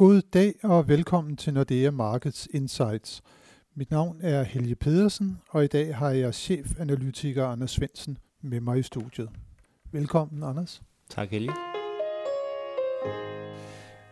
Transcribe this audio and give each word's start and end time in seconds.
God 0.00 0.22
dag 0.22 0.54
og 0.62 0.88
velkommen 0.88 1.36
til 1.36 1.54
Nordea 1.54 1.90
Markets 1.90 2.48
Insights. 2.54 3.22
Mit 3.74 3.90
navn 3.90 4.16
er 4.20 4.42
Helge 4.42 4.74
Pedersen, 4.74 5.38
og 5.50 5.64
i 5.64 5.66
dag 5.66 5.96
har 5.96 6.10
jeg 6.10 6.34
chefanalytiker 6.34 7.46
Anders 7.46 7.70
Svensen 7.70 8.18
med 8.42 8.60
mig 8.60 8.78
i 8.78 8.82
studiet. 8.82 9.30
Velkommen, 9.92 10.42
Anders. 10.42 10.82
Tak, 11.10 11.28
Helge. 11.28 11.52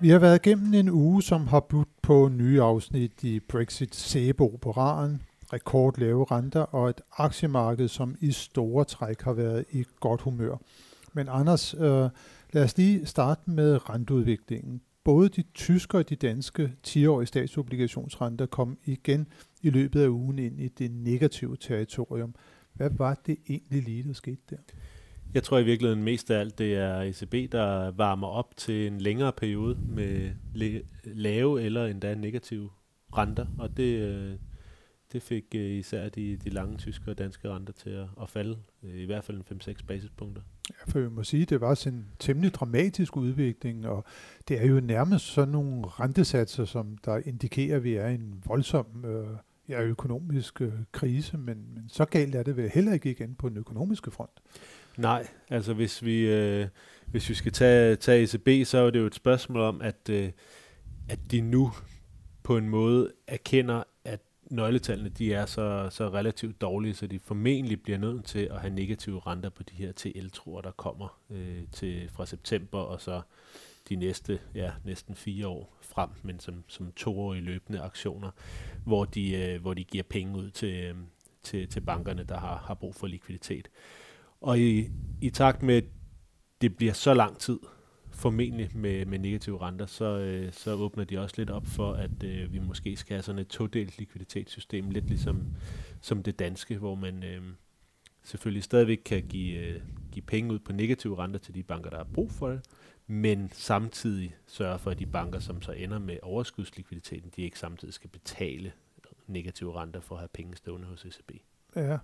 Vi 0.00 0.08
har 0.08 0.18
været 0.18 0.46
igennem 0.46 0.74
en 0.74 0.88
uge, 0.90 1.22
som 1.22 1.46
har 1.46 1.60
budt 1.60 1.88
på 2.02 2.28
nye 2.28 2.62
afsnit 2.62 3.24
i 3.24 3.40
Brexit 3.40 3.94
sæbeoperaren, 3.94 5.22
rekordlave 5.52 6.24
renter 6.24 6.62
og 6.62 6.90
et 6.90 7.00
aktiemarked, 7.16 7.88
som 7.88 8.16
i 8.20 8.32
store 8.32 8.84
træk 8.84 9.22
har 9.22 9.32
været 9.32 9.64
i 9.72 9.84
godt 10.00 10.20
humør. 10.20 10.56
Men 11.12 11.28
Anders, 11.28 11.74
øh, 11.74 12.08
lad 12.52 12.64
os 12.64 12.76
lige 12.76 13.06
starte 13.06 13.50
med 13.50 13.90
renteudviklingen. 13.90 14.80
Både 15.04 15.28
de 15.28 15.42
tyske 15.54 15.98
og 15.98 16.08
de 16.08 16.16
danske 16.16 16.72
10-årige 16.86 17.26
statsobligationsrenter 17.26 18.46
kom 18.46 18.78
igen 18.84 19.26
i 19.62 19.70
løbet 19.70 20.00
af 20.00 20.08
ugen 20.08 20.38
ind 20.38 20.60
i 20.60 20.68
det 20.68 20.90
negative 20.90 21.56
territorium. 21.56 22.34
Hvad 22.72 22.90
var 22.92 23.14
det 23.26 23.36
egentlig 23.48 23.82
lige, 23.82 24.02
der 24.02 24.12
skete 24.12 24.42
der? 24.50 24.56
Jeg 25.34 25.42
tror 25.42 25.58
i 25.58 25.64
virkeligheden 25.64 26.04
mest 26.04 26.30
af 26.30 26.40
alt, 26.40 26.58
det 26.58 26.74
er 26.74 27.00
ECB, 27.00 27.52
der 27.52 27.90
varmer 27.90 28.26
op 28.26 28.56
til 28.56 28.86
en 28.86 29.00
længere 29.00 29.32
periode 29.32 29.78
med 29.88 30.30
lave 31.04 31.62
eller 31.62 31.86
endda 31.86 32.14
negative 32.14 32.70
renter, 33.16 33.46
og 33.58 33.76
det, 33.76 34.00
øh, 34.00 34.34
det 35.12 35.22
fik 35.22 35.44
øh, 35.54 35.70
især 35.70 36.08
de, 36.08 36.36
de 36.36 36.50
lange 36.50 36.76
tyske 36.76 37.10
og 37.10 37.18
danske 37.18 37.50
renter 37.50 37.72
til 37.72 37.90
at, 37.90 38.06
at 38.22 38.30
falde, 38.30 38.58
øh, 38.82 38.94
i 38.94 39.04
hvert 39.04 39.24
fald 39.24 39.36
en 39.50 39.60
5-6 39.62 39.86
basispunkter. 39.86 40.42
Ja, 40.70 40.92
for 40.92 41.00
vi 41.00 41.08
må 41.08 41.24
sige, 41.24 41.44
det 41.44 41.60
var 41.60 41.74
sådan 41.74 41.98
en 41.98 42.06
temmelig 42.18 42.54
dramatisk 42.54 43.16
udvikling, 43.16 43.86
og 43.86 44.04
det 44.48 44.62
er 44.62 44.66
jo 44.66 44.80
nærmest 44.80 45.24
sådan 45.24 45.48
nogle 45.48 45.86
rentesatser, 45.86 46.64
som 46.64 46.98
der 47.04 47.20
indikerer, 47.24 47.76
at 47.76 47.84
vi 47.84 47.94
er 47.94 48.08
i 48.08 48.14
en 48.14 48.42
voldsom 48.46 49.04
øh, 49.04 49.26
ja, 49.68 49.82
økonomisk 49.82 50.60
øh, 50.60 50.72
krise, 50.92 51.38
men, 51.38 51.74
men 51.74 51.84
så 51.88 52.04
galt 52.04 52.34
er 52.34 52.42
det 52.42 52.56
vel 52.56 52.70
heller 52.70 52.92
ikke 52.92 53.10
igen 53.10 53.34
på 53.34 53.48
den 53.48 53.56
økonomiske 53.56 54.10
front. 54.10 54.40
Nej, 54.96 55.26
altså 55.48 55.74
hvis 55.74 56.04
vi, 56.04 56.26
øh, 56.26 56.66
hvis 57.06 57.28
vi 57.28 57.34
skal 57.34 57.52
tage, 57.52 57.96
tage 57.96 58.22
ECB, 58.22 58.66
så 58.66 58.78
er 58.78 58.90
det 58.90 58.98
jo 58.98 59.06
et 59.06 59.14
spørgsmål 59.14 59.60
om, 59.60 59.80
at, 59.82 60.08
øh, 60.10 60.30
at 61.08 61.18
de 61.30 61.40
nu 61.40 61.72
på 62.42 62.56
en 62.56 62.68
måde 62.68 63.12
erkender, 63.26 63.82
nøgletallene 64.50 65.08
de 65.08 65.34
er 65.34 65.46
så, 65.46 65.88
så 65.90 66.08
relativt 66.08 66.60
dårlige, 66.60 66.94
så 66.94 67.06
de 67.06 67.18
formentlig 67.18 67.82
bliver 67.82 67.98
nødt 67.98 68.24
til 68.24 68.38
at 68.38 68.60
have 68.60 68.74
negative 68.74 69.20
renter 69.26 69.50
på 69.50 69.62
de 69.62 69.74
her 69.74 69.92
TL-truer, 69.92 70.60
der 70.60 70.70
kommer 70.70 71.20
øh, 71.30 71.62
til 71.72 72.08
fra 72.12 72.26
september 72.26 72.78
og 72.78 73.00
så 73.00 73.20
de 73.88 73.96
næste 73.96 74.38
ja, 74.54 74.72
næsten 74.84 75.14
fire 75.14 75.46
år 75.48 75.78
frem, 75.80 76.10
men 76.22 76.40
som, 76.40 76.64
som 76.66 76.92
toårige 76.92 77.42
løbende 77.42 77.80
aktioner, 77.80 78.30
hvor 78.84 79.04
de, 79.04 79.36
øh, 79.36 79.60
hvor 79.60 79.74
de 79.74 79.84
giver 79.84 80.04
penge 80.04 80.38
ud 80.38 80.50
til, 80.50 80.74
øh, 80.74 80.94
til, 81.42 81.68
til 81.68 81.80
bankerne, 81.80 82.24
der 82.24 82.38
har, 82.38 82.56
har 82.56 82.74
brug 82.74 82.94
for 82.94 83.06
likviditet. 83.06 83.68
Og 84.40 84.58
i, 84.58 84.88
i 85.20 85.30
takt 85.30 85.62
med, 85.62 85.76
at 85.76 85.84
det 86.60 86.76
bliver 86.76 86.92
så 86.92 87.14
lang 87.14 87.38
tid, 87.38 87.58
formentlig 88.18 88.70
med, 88.74 89.06
med 89.06 89.18
negative 89.18 89.60
renter, 89.62 89.86
så, 89.86 90.04
øh, 90.04 90.52
så 90.52 90.72
åbner 90.72 91.04
de 91.04 91.18
også 91.18 91.34
lidt 91.38 91.50
op 91.50 91.66
for, 91.66 91.92
at 91.92 92.22
øh, 92.24 92.52
vi 92.52 92.58
måske 92.58 92.96
skal 92.96 93.14
have 93.14 93.22
sådan 93.22 93.38
et 93.38 93.48
todelt 93.48 93.98
likviditetssystem, 93.98 94.90
lidt 94.90 95.06
ligesom 95.06 95.46
som 96.00 96.22
det 96.22 96.38
danske, 96.38 96.78
hvor 96.78 96.94
man 96.94 97.24
øh, 97.24 97.42
selvfølgelig 98.22 98.62
stadigvæk 98.62 99.00
kan 99.04 99.22
give, 99.22 99.58
øh, 99.58 99.80
give 100.12 100.22
penge 100.22 100.52
ud 100.52 100.58
på 100.58 100.72
negative 100.72 101.18
renter 101.18 101.38
til 101.38 101.54
de 101.54 101.62
banker, 101.62 101.90
der 101.90 101.96
har 101.96 102.08
brug 102.14 102.30
for 102.30 102.48
det, 102.48 102.60
men 103.06 103.50
samtidig 103.52 104.36
sørge 104.46 104.78
for, 104.78 104.90
at 104.90 104.98
de 104.98 105.06
banker, 105.06 105.38
som 105.38 105.62
så 105.62 105.72
ender 105.72 105.98
med 105.98 106.18
overskudslikviditeten, 106.22 107.32
de 107.36 107.42
ikke 107.42 107.58
samtidig 107.58 107.94
skal 107.94 108.10
betale 108.10 108.72
negative 109.26 109.80
renter 109.80 110.00
for 110.00 110.14
at 110.14 110.20
have 110.20 110.28
penge 110.28 110.56
stående 110.56 110.86
hos 110.86 111.04
ECB. 111.04 111.32
Ja, 111.76 111.98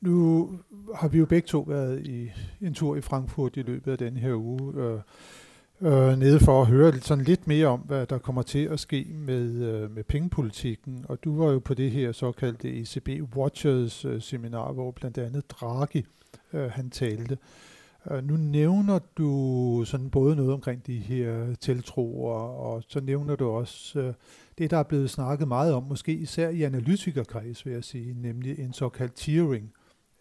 nu 0.00 0.50
har 0.94 1.08
vi 1.08 1.18
jo 1.18 1.26
begge 1.26 1.46
to 1.46 1.60
været 1.60 2.06
i 2.06 2.30
en 2.60 2.74
tur 2.74 2.96
i 2.96 3.00
Frankfurt 3.00 3.56
i 3.56 3.62
løbet 3.62 3.92
af 3.92 3.98
den 3.98 4.16
her 4.16 4.34
uge, 4.34 4.74
øh, 4.74 5.00
øh, 5.80 6.18
nede 6.18 6.40
for 6.40 6.60
at 6.62 6.66
høre 6.66 7.00
sådan 7.00 7.24
lidt 7.24 7.46
mere 7.46 7.66
om, 7.66 7.80
hvad 7.80 8.06
der 8.06 8.18
kommer 8.18 8.42
til 8.42 8.64
at 8.64 8.80
ske 8.80 9.06
med, 9.14 9.52
øh, 9.52 9.90
med 9.90 10.04
pengepolitikken. 10.04 11.04
Og 11.08 11.24
du 11.24 11.38
var 11.38 11.52
jo 11.52 11.58
på 11.58 11.74
det 11.74 11.90
her 11.90 12.12
såkaldte 12.12 12.80
ECB 12.80 13.08
Watchers 13.36 14.04
øh, 14.04 14.22
seminar, 14.22 14.72
hvor 14.72 14.90
blandt 14.90 15.18
andet 15.18 15.50
Draghi 15.50 16.04
øh, 16.52 16.70
han 16.70 16.90
talte. 16.90 17.38
Øh, 18.10 18.24
nu 18.24 18.36
nævner 18.36 18.98
du 19.18 19.82
sådan 19.86 20.10
både 20.10 20.36
noget 20.36 20.52
omkring 20.52 20.86
de 20.86 20.98
her 20.98 21.54
tiltroer, 21.60 22.38
og 22.38 22.82
så 22.88 23.00
nævner 23.00 23.36
du 23.36 23.48
også 23.48 24.00
øh, 24.00 24.14
det, 24.58 24.70
der 24.70 24.76
er 24.76 24.82
blevet 24.82 25.10
snakket 25.10 25.48
meget 25.48 25.74
om, 25.74 25.82
måske 25.82 26.12
især 26.12 26.48
i 26.48 26.62
analytikerkreds, 26.62 27.66
vil 27.66 27.72
jeg 27.72 27.84
sige, 27.84 28.14
nemlig 28.22 28.58
en 28.58 28.72
såkaldt 28.72 29.14
tiering 29.14 29.72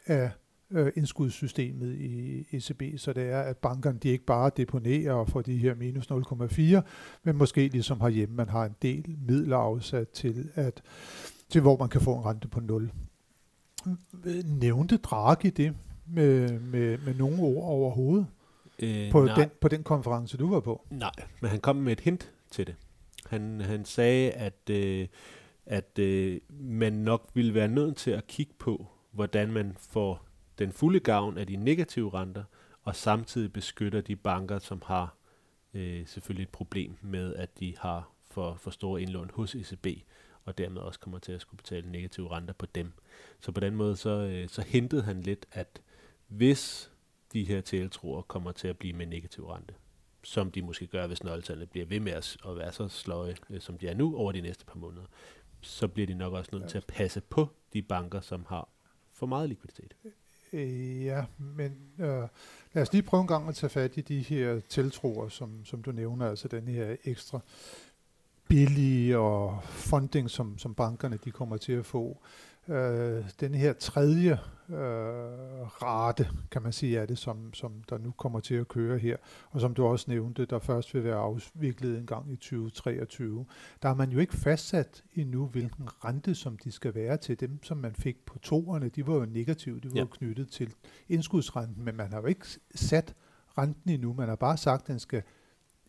af 0.06 0.32
øh, 0.72 0.92
indskudssystemet 0.96 1.96
i 1.96 2.46
ECB, 2.52 3.00
så 3.00 3.14
det 3.14 3.24
er, 3.24 3.42
at 3.42 3.58
bankerne 3.58 4.00
de 4.00 4.10
ikke 4.10 4.26
bare 4.26 4.52
deponerer 4.58 5.26
for 5.26 5.42
de 5.42 5.58
her 5.58 5.76
minus 5.76 6.12
0,4, 6.12 6.82
men 7.24 7.36
måske 7.36 7.68
ligesom 7.68 8.02
herhjemme, 8.02 8.36
man 8.36 8.50
har 8.50 8.66
en 8.66 8.76
del 8.82 9.16
midler 9.28 9.58
afsat 9.58 10.10
til, 10.10 10.50
at, 10.56 10.82
til 11.50 11.62
hvor 11.62 11.78
man 11.78 11.90
kan 11.90 12.02
få 12.02 12.16
en 12.16 12.26
rente 12.26 12.48
på 12.48 12.60
0. 12.60 12.92
Nævnte 14.46 14.98
Draghi 14.98 15.50
det 15.50 15.76
med, 16.08 16.60
med, 16.60 16.98
med 16.98 17.16
nogle 17.16 17.42
ord 17.42 17.64
overhovedet 17.64 18.28
øh, 18.80 19.12
på, 19.12 19.28
den, 19.28 19.50
på 19.62 19.68
den 19.68 19.84
konference, 19.84 20.38
du 20.38 20.50
var 20.50 20.60
på? 20.60 20.88
Nej, 20.90 21.12
men 21.42 21.52
han 21.52 21.60
kom 21.60 21.76
med 21.76 21.92
et 21.92 22.00
hint 22.00 22.32
til 22.52 22.68
det. 22.68 22.76
Han, 23.26 23.62
han 23.62 23.86
sagde, 23.86 24.32
at, 24.32 24.70
øh, 24.70 25.08
at 25.66 26.00
øh, 26.00 26.40
man 26.50 26.94
nok 26.94 27.30
ville 27.34 27.54
være 27.54 27.68
nødt 27.68 27.98
til 27.98 28.12
at 28.12 28.28
kigge 28.28 28.54
på, 28.60 28.88
hvordan 29.16 29.52
man 29.52 29.76
får 29.80 30.26
den 30.60 30.72
fulde 30.72 31.00
gavn 31.00 31.38
af 31.38 31.48
de 31.48 31.56
negative 31.56 32.14
renter, 32.14 32.44
og 32.84 32.96
samtidig 32.96 33.54
beskytter 33.54 34.02
de 34.02 34.16
banker, 34.16 34.60
som 34.60 34.82
har 34.86 35.16
øh, 35.74 36.08
selvfølgelig 36.08 36.44
et 36.44 36.50
problem 36.50 36.98
med, 37.02 37.36
at 37.36 37.60
de 37.60 37.78
har 37.78 38.10
for, 38.32 38.56
for 38.56 38.72
store 38.72 39.02
indlån 39.02 39.32
hos 39.34 39.56
ECB, 39.56 39.88
og 40.44 40.58
dermed 40.58 40.82
også 40.82 41.00
kommer 41.00 41.20
til 41.20 41.32
at 41.32 41.42
skulle 41.42 41.58
betale 41.58 41.92
negative 41.92 42.32
renter 42.32 42.54
på 42.54 42.66
dem. 42.66 42.92
Så 43.40 43.52
på 43.52 43.60
den 43.60 43.76
måde 43.76 43.96
så, 43.96 44.10
øh, 44.10 44.50
så 44.50 44.62
hentede 44.62 45.02
han 45.02 45.22
lidt, 45.22 45.46
at 45.52 45.82
hvis 46.28 46.92
de 47.34 47.44
her 47.44 47.62
tiltroer 47.62 48.22
kommer 48.22 48.52
til 48.52 48.68
at 48.68 48.78
blive 48.78 48.94
med 48.94 49.06
negativ 49.06 49.46
rente, 49.46 49.74
som 50.24 50.52
de 50.52 50.62
måske 50.62 50.88
gør, 50.88 51.08
hvis 51.08 51.24
nøgletallene 51.24 51.68
bliver 51.68 51.86
ved 51.86 52.00
med 52.00 52.12
at 52.12 52.38
være 52.46 52.72
så 52.72 52.88
sløje, 52.88 53.36
øh, 53.50 53.62
som 53.62 53.78
de 53.78 53.88
er 53.88 53.94
nu 53.94 54.18
over 54.18 54.32
de 54.32 54.42
næste 54.42 54.66
par 54.66 54.76
måneder, 54.76 55.06
så 55.62 55.88
bliver 55.88 56.08
de 56.08 56.14
nok 56.14 56.34
også 56.34 56.50
nødt 56.54 56.64
ja. 56.64 56.68
til 56.68 56.78
at 56.78 56.86
passe 56.86 57.22
på 57.22 57.50
de 57.74 57.82
banker, 57.82 58.22
som 58.22 58.46
har 58.50 58.70
for 59.16 59.26
meget 59.26 59.50
likviditet. 59.50 59.96
Øh, 60.06 60.12
øh, 60.54 61.06
ja, 61.06 61.26
men 61.38 61.78
øh, 62.00 62.28
lad 62.74 62.84
os 62.84 62.94
lige 62.94 63.04
prøve 63.04 63.22
en 63.22 63.28
gang 63.28 63.50
at 63.50 63.56
tage 63.56 63.70
fat 63.70 63.98
i 63.98 64.02
de 64.02 64.20
her 64.20 64.60
tiltroer, 64.70 65.30
som, 65.30 65.66
som 65.66 65.84
du 65.84 65.92
nævner, 65.92 66.30
altså 66.30 66.48
den 66.48 66.68
her 66.68 66.96
ekstra 67.06 67.40
billige 68.48 69.18
og 69.18 69.64
funding, 69.64 70.30
som, 70.30 70.58
som 70.58 70.74
bankerne 70.74 71.20
de 71.26 71.32
kommer 71.32 71.58
til 71.58 71.74
at 71.74 71.86
få 71.86 72.18
øh, 72.70 73.26
den 73.40 73.54
her 73.54 73.74
tredje 73.74 74.40
øh, 74.70 74.78
rate, 75.82 76.28
kan 76.52 76.62
man 76.62 76.74
sige, 76.74 76.98
er 76.98 77.06
det, 77.06 77.18
som, 77.18 77.54
som 77.54 77.84
der 77.90 77.98
nu 77.98 78.12
kommer 78.12 78.40
til 78.40 78.56
at 78.56 78.68
køre 78.68 78.98
her, 78.98 79.18
og 79.52 79.62
som 79.62 79.74
du 79.74 79.86
også 79.86 80.06
nævnte, 80.08 80.46
der 80.46 80.60
først 80.60 80.94
vil 80.94 81.04
være 81.04 81.16
afviklet 81.16 81.98
en 81.98 82.06
gang 82.06 82.32
i 82.32 82.36
2023. 82.36 83.46
Der 83.82 83.88
har 83.88 83.96
man 83.96 84.10
jo 84.10 84.20
ikke 84.20 84.34
fastsat 84.34 85.04
endnu, 85.14 85.46
hvilken 85.46 85.90
rente, 86.06 86.36
som 86.36 86.58
de 86.58 86.72
skal 86.72 86.96
være 86.96 87.18
til 87.18 87.40
dem, 87.40 87.64
som 87.64 87.78
man 87.78 87.96
fik 87.96 88.26
på 88.26 88.40
toerne. 88.40 88.90
De 88.90 89.08
var 89.08 89.14
jo 89.14 89.26
negative, 89.26 89.80
de 89.80 89.90
var 89.90 89.96
ja. 89.96 90.02
jo 90.02 90.08
knyttet 90.08 90.50
til 90.50 90.74
indskudsrenten, 91.10 91.86
men 91.86 91.96
man 91.96 92.14
har 92.14 92.22
jo 92.22 92.28
ikke 92.28 92.46
sat 92.76 93.16
renten 93.58 93.92
endnu. 93.92 94.14
Man 94.14 94.30
har 94.30 94.36
bare 94.36 94.58
sagt, 94.58 94.82
at 94.82 94.88
den 94.88 95.00
skal 95.00 95.24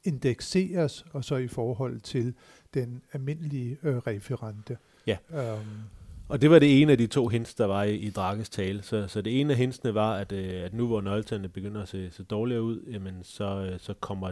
indekseres, 0.04 1.04
og 1.12 1.24
så 1.24 1.36
i 1.36 1.48
forhold 1.48 2.00
til 2.00 2.34
den 2.74 3.02
almindelige 3.12 3.78
øh, 3.82 3.96
referente. 3.96 4.78
Ja. 5.06 5.16
Um, 5.30 5.60
og 6.28 6.42
det 6.42 6.50
var 6.50 6.58
det 6.58 6.82
ene 6.82 6.92
af 6.92 6.98
de 6.98 7.06
to 7.06 7.28
hints, 7.28 7.54
der 7.54 7.66
var 7.66 7.82
i, 7.82 7.94
i 7.94 8.10
Drakkes 8.10 8.48
tale. 8.48 8.82
Så, 8.82 9.08
så 9.08 9.22
det 9.22 9.40
ene 9.40 9.52
af 9.52 9.58
hintsene 9.58 9.94
var, 9.94 10.14
at, 10.14 10.32
øh, 10.32 10.64
at 10.64 10.74
nu 10.74 10.86
hvor 10.86 11.00
nøgletallene 11.00 11.48
begynder 11.48 11.82
at 11.82 11.88
se, 11.88 12.10
se 12.10 12.22
dårligere 12.22 12.62
ud, 12.62 12.82
jamen 12.92 13.14
så, 13.22 13.44
øh, 13.44 13.80
så 13.80 13.94
kommer 13.94 14.30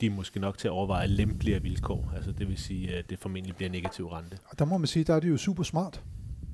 de 0.00 0.10
måske 0.10 0.40
nok 0.40 0.58
til 0.58 0.68
at 0.68 0.72
overveje 0.72 1.06
lempeligere 1.06 1.62
vilkår. 1.62 2.12
Altså 2.16 2.32
det 2.32 2.48
vil 2.48 2.58
sige, 2.58 2.94
at 2.94 3.10
det 3.10 3.18
formentlig 3.18 3.56
bliver 3.56 3.70
negativ 3.70 4.06
rente. 4.06 4.38
Og 4.44 4.58
der 4.58 4.64
må 4.64 4.78
man 4.78 4.86
sige, 4.86 5.04
der 5.04 5.14
er 5.14 5.20
det 5.20 5.28
jo 5.28 5.36
super 5.36 5.62
smart. 5.62 6.04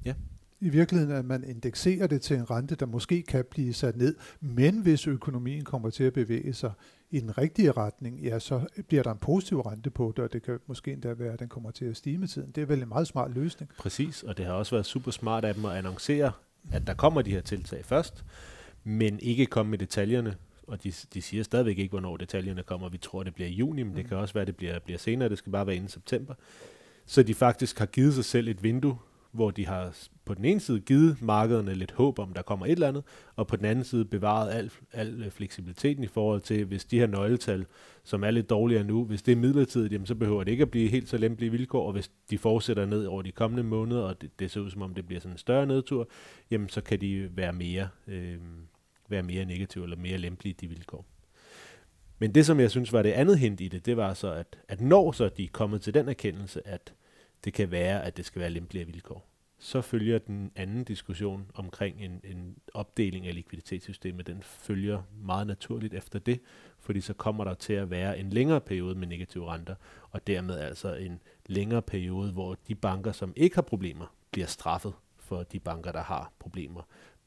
Ja. 0.04 0.14
I 0.60 0.68
virkeligheden, 0.68 1.16
at 1.16 1.24
man 1.24 1.44
indekserer 1.44 2.06
det 2.06 2.22
til 2.22 2.36
en 2.36 2.50
rente, 2.50 2.74
der 2.74 2.86
måske 2.86 3.22
kan 3.22 3.44
blive 3.50 3.72
sat 3.72 3.96
ned, 3.96 4.16
men 4.40 4.82
hvis 4.82 5.06
økonomien 5.06 5.64
kommer 5.64 5.90
til 5.90 6.04
at 6.04 6.12
bevæge 6.12 6.52
sig 6.52 6.72
i 7.10 7.20
den 7.20 7.38
rigtige 7.38 7.72
retning, 7.72 8.20
ja, 8.20 8.38
så 8.38 8.66
bliver 8.88 9.02
der 9.02 9.12
en 9.12 9.18
positiv 9.18 9.60
rente 9.60 9.90
på 9.90 10.12
det, 10.16 10.24
og 10.24 10.32
det 10.32 10.42
kan 10.42 10.58
måske 10.66 10.92
endda 10.92 11.12
være, 11.12 11.32
at 11.32 11.38
den 11.38 11.48
kommer 11.48 11.70
til 11.70 11.84
at 11.84 11.96
stige 11.96 12.18
med 12.18 12.28
tiden. 12.28 12.50
Det 12.50 12.62
er 12.62 12.66
vel 12.66 12.82
en 12.82 12.88
meget 12.88 13.06
smart 13.06 13.34
løsning. 13.34 13.70
Præcis, 13.78 14.22
og 14.22 14.36
det 14.36 14.46
har 14.46 14.52
også 14.52 14.74
været 14.74 14.86
super 14.86 15.10
smart 15.10 15.44
af 15.44 15.54
dem 15.54 15.64
at 15.64 15.76
annoncere, 15.76 16.32
at 16.72 16.86
der 16.86 16.94
kommer 16.94 17.22
de 17.22 17.30
her 17.30 17.40
tiltag 17.40 17.84
først, 17.84 18.24
men 18.84 19.18
ikke 19.20 19.46
komme 19.46 19.70
med 19.70 19.78
detaljerne 19.78 20.36
og 20.68 20.84
de, 20.84 20.92
de 21.14 21.22
siger 21.22 21.42
stadigvæk 21.42 21.78
ikke, 21.78 21.90
hvornår 21.90 22.16
detaljerne 22.16 22.62
kommer. 22.62 22.88
Vi 22.88 22.98
tror, 22.98 23.22
det 23.22 23.34
bliver 23.34 23.48
i 23.48 23.52
juni, 23.52 23.82
men 23.82 23.90
mm. 23.90 23.96
det 23.96 24.08
kan 24.08 24.16
også 24.16 24.34
være, 24.34 24.44
det 24.44 24.56
bliver, 24.56 24.78
bliver 24.78 24.98
senere. 24.98 25.28
Det 25.28 25.38
skal 25.38 25.52
bare 25.52 25.66
være 25.66 25.76
inden 25.76 25.88
september. 25.88 26.34
Så 27.06 27.22
de 27.22 27.34
faktisk 27.34 27.78
har 27.78 27.86
givet 27.86 28.14
sig 28.14 28.24
selv 28.24 28.48
et 28.48 28.62
vindue, 28.62 28.98
hvor 29.32 29.50
de 29.50 29.66
har 29.66 29.96
på 30.24 30.34
den 30.34 30.44
ene 30.44 30.60
side 30.60 30.80
givet 30.80 31.22
markederne 31.22 31.74
lidt 31.74 31.92
håb 31.92 32.18
om, 32.18 32.32
der 32.32 32.42
kommer 32.42 32.66
et 32.66 32.72
eller 32.72 32.88
andet, 32.88 33.04
og 33.36 33.46
på 33.46 33.56
den 33.56 33.64
anden 33.64 33.84
side 33.84 34.04
bevaret 34.04 34.50
al, 34.50 34.70
al 34.92 35.22
øh, 35.22 35.30
fleksibiliteten 35.30 36.04
i 36.04 36.06
forhold 36.06 36.40
til, 36.40 36.64
hvis 36.64 36.84
de 36.84 36.98
her 36.98 37.06
nøgletal, 37.06 37.66
som 38.04 38.24
er 38.24 38.30
lidt 38.30 38.50
dårligere 38.50 38.84
nu, 38.84 39.04
hvis 39.04 39.22
det 39.22 39.32
er 39.32 39.36
midlertidigt, 39.36 39.92
jamen, 39.92 40.06
så 40.06 40.14
behøver 40.14 40.44
det 40.44 40.52
ikke 40.52 40.62
at 40.62 40.70
blive 40.70 40.88
helt 40.88 41.08
så 41.08 41.18
lempelige 41.18 41.50
vilkår, 41.50 41.86
og 41.86 41.92
hvis 41.92 42.10
de 42.30 42.38
fortsætter 42.38 42.86
ned 42.86 43.06
over 43.06 43.22
de 43.22 43.32
kommende 43.32 43.62
måneder, 43.62 44.02
og 44.02 44.20
det, 44.20 44.30
det 44.38 44.50
ser 44.50 44.60
ud 44.60 44.70
som 44.70 44.82
om 44.82 44.94
det 44.94 45.06
bliver 45.06 45.20
sådan 45.20 45.34
en 45.34 45.38
større 45.38 45.66
nedtur, 45.66 46.08
jamen 46.50 46.68
så 46.68 46.80
kan 46.80 47.00
de 47.00 47.36
være 47.36 47.52
mere, 47.52 47.88
øh, 48.06 48.36
være 49.08 49.22
mere 49.22 49.44
negative 49.44 49.84
eller 49.84 49.96
mere 49.96 50.18
lempelige, 50.18 50.54
de 50.60 50.68
vilkår. 50.68 51.06
Men 52.18 52.34
det, 52.34 52.46
som 52.46 52.60
jeg 52.60 52.70
synes 52.70 52.92
var 52.92 53.02
det 53.02 53.12
andet 53.12 53.38
hint 53.38 53.60
i 53.60 53.68
det, 53.68 53.86
det 53.86 53.96
var 53.96 54.14
så, 54.14 54.32
at, 54.32 54.58
at 54.68 54.80
når 54.80 55.12
så 55.12 55.28
de 55.28 55.44
er 55.44 55.48
kommet 55.52 55.82
til 55.82 55.94
den 55.94 56.08
erkendelse, 56.08 56.68
at 56.68 56.94
det 57.44 57.52
kan 57.52 57.70
være, 57.70 58.04
at 58.04 58.16
det 58.16 58.24
skal 58.24 58.40
være 58.40 58.50
lempeligere 58.50 58.86
vilkår, 58.86 59.28
så 59.58 59.80
følger 59.80 60.18
den 60.18 60.52
anden 60.56 60.84
diskussion 60.84 61.50
omkring 61.54 62.04
en, 62.04 62.20
en 62.24 62.56
opdeling 62.74 63.26
af 63.26 63.34
likviditetssystemet, 63.34 64.26
den 64.26 64.42
følger 64.42 65.02
meget 65.22 65.46
naturligt 65.46 65.94
efter 65.94 66.18
det, 66.18 66.40
fordi 66.78 67.00
så 67.00 67.14
kommer 67.14 67.44
der 67.44 67.54
til 67.54 67.72
at 67.72 67.90
være 67.90 68.18
en 68.18 68.30
længere 68.30 68.60
periode 68.60 68.94
med 68.94 69.06
negative 69.06 69.52
renter, 69.52 69.74
og 70.10 70.26
dermed 70.26 70.58
altså 70.58 70.94
en 70.94 71.20
længere 71.46 71.82
periode, 71.82 72.32
hvor 72.32 72.56
de 72.68 72.74
banker, 72.74 73.12
som 73.12 73.32
ikke 73.36 73.54
har 73.54 73.62
problemer, 73.62 74.14
bliver 74.30 74.46
straffet 74.46 74.92
for 75.18 75.42
de 75.42 75.60
banker, 75.60 75.92
der 75.92 76.02
har 76.02 76.32
problemer 76.38 76.82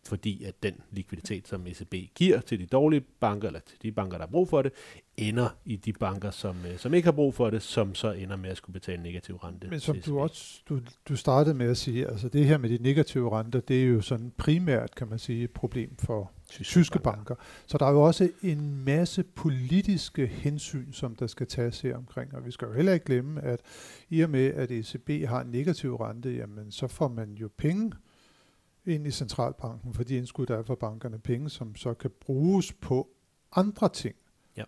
fordi 0.08 0.44
at 0.44 0.64
den 0.64 0.74
likviditet, 0.92 1.48
som 1.48 1.68
ECB 1.68 1.96
giver 2.16 2.42
til 2.42 2.60
de 2.60 2.66
dårlige 2.66 3.02
banker, 3.20 3.48
eller 3.48 3.60
til 3.60 3.78
de 3.82 3.92
banker, 3.92 4.18
der 4.18 4.26
har 4.26 4.32
brug 4.32 4.50
for 4.50 4.62
det, 4.62 4.72
ender 5.18 5.50
i 5.66 5.76
de 5.76 5.94
banker, 5.94 6.32
som, 6.32 6.58
øh, 6.66 6.78
som 6.78 6.94
ikke 6.94 7.06
har 7.06 7.12
brug 7.12 7.34
for 7.34 7.50
det, 7.50 7.62
som 7.62 7.96
så 7.96 8.12
ender 8.12 8.36
med 8.36 8.50
at 8.50 8.58
skulle 8.58 8.74
betale 8.74 9.04
negativ 9.04 9.36
rente. 9.36 9.68
Men 9.68 9.80
som 9.80 10.02
du 10.02 10.20
også 10.20 10.62
du, 10.70 10.80
du 11.10 11.16
startede 11.16 11.56
med 11.56 11.70
at 11.70 11.78
sige, 11.78 12.08
altså 12.08 12.30
det 12.30 12.46
her 12.46 12.58
med 12.58 12.70
de 12.70 12.78
negative 12.84 13.40
renter, 13.40 13.60
det 13.60 13.84
er 13.84 13.88
jo 13.88 14.02
sådan 14.02 14.32
primært, 14.38 14.96
kan 14.96 15.08
man 15.08 15.20
sige, 15.20 15.44
et 15.44 15.52
problem 15.52 15.96
for 16.00 16.32
tyske, 16.50 16.64
tyske 16.64 17.00
banker. 17.00 17.36
banker. 17.36 17.36
Så 17.68 17.78
der 17.78 17.86
er 17.86 17.92
jo 17.92 18.02
også 18.02 18.30
en 18.44 18.84
masse 18.86 19.24
politiske 19.24 20.28
hensyn, 20.28 20.92
som 20.92 21.16
der 21.16 21.28
skal 21.28 21.48
tages 21.48 21.82
her 21.82 21.98
omkring, 21.98 22.36
og 22.36 22.46
vi 22.46 22.52
skal 22.52 22.66
jo 22.66 22.74
heller 22.74 22.94
ikke 22.94 23.06
glemme, 23.06 23.42
at 23.42 23.60
i 24.10 24.22
og 24.22 24.30
med, 24.30 24.54
at 24.54 24.72
ECB 24.72 25.28
har 25.28 25.42
en 25.42 25.52
negativ 25.52 25.96
rente, 25.96 26.30
jamen 26.30 26.72
så 26.72 26.88
får 26.88 27.08
man 27.08 27.34
jo 27.34 27.50
penge, 27.58 27.92
ind 28.86 29.08
i 29.08 29.12
centralbanken 29.12 29.94
for 29.94 30.04
de 30.04 30.16
indskud, 30.16 30.46
der 30.46 30.58
er 30.58 30.64
for 30.64 30.76
bankerne, 30.76 31.20
penge, 31.20 31.50
som 31.50 31.76
så 31.76 31.94
kan 31.94 32.12
bruges 32.20 32.74
på 32.74 33.10
andre 33.56 33.90
ting. 33.90 34.16
Ja. 34.58 34.64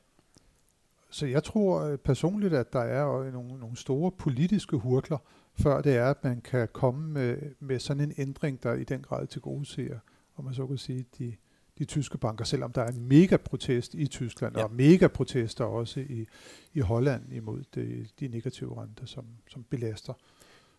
Så 1.10 1.26
jeg 1.26 1.44
tror 1.44 1.82
øh, 1.82 1.98
personligt, 1.98 2.54
at 2.54 2.74
der 2.74 2.80
er 2.82 3.32
nogle, 3.32 3.60
nogle 3.60 3.78
store 3.78 4.12
politiske 4.12 4.78
hurtler, 4.78 5.18
før 5.54 5.82
det 5.82 5.96
er, 5.96 6.10
at 6.10 6.24
man 6.24 6.42
kan 6.42 6.68
komme 6.74 7.08
med, 7.08 7.38
med 7.60 7.80
sådan 7.80 8.02
en 8.02 8.14
ændring, 8.18 8.64
der 8.64 8.74
i 8.74 8.84
den 8.84 9.02
grad 9.02 9.28
til 9.28 9.42
gode 9.42 9.66
ser, 9.66 10.00
om 10.36 10.46
man 10.46 10.54
så 10.54 10.68
kan 10.68 10.78
sige, 10.78 11.06
de, 11.18 11.36
de 11.78 11.86
tyske 11.86 12.18
banker, 12.18 12.46
selvom 12.46 12.72
der 12.72 12.82
er 12.82 12.92
en 12.92 13.08
mega 13.08 13.38
protest 13.38 13.94
i 13.94 14.08
Tyskland, 14.08 14.58
ja. 14.58 14.64
og 14.64 14.74
mega 14.74 15.08
protester 15.08 15.66
også 15.66 16.00
i, 16.00 16.26
i 16.74 16.80
Holland 16.80 17.34
imod 17.34 17.64
de, 17.76 18.08
de 18.20 18.28
negative 18.28 18.82
renter, 18.82 19.06
som, 19.06 19.26
som 19.50 19.64
belaster 19.64 20.14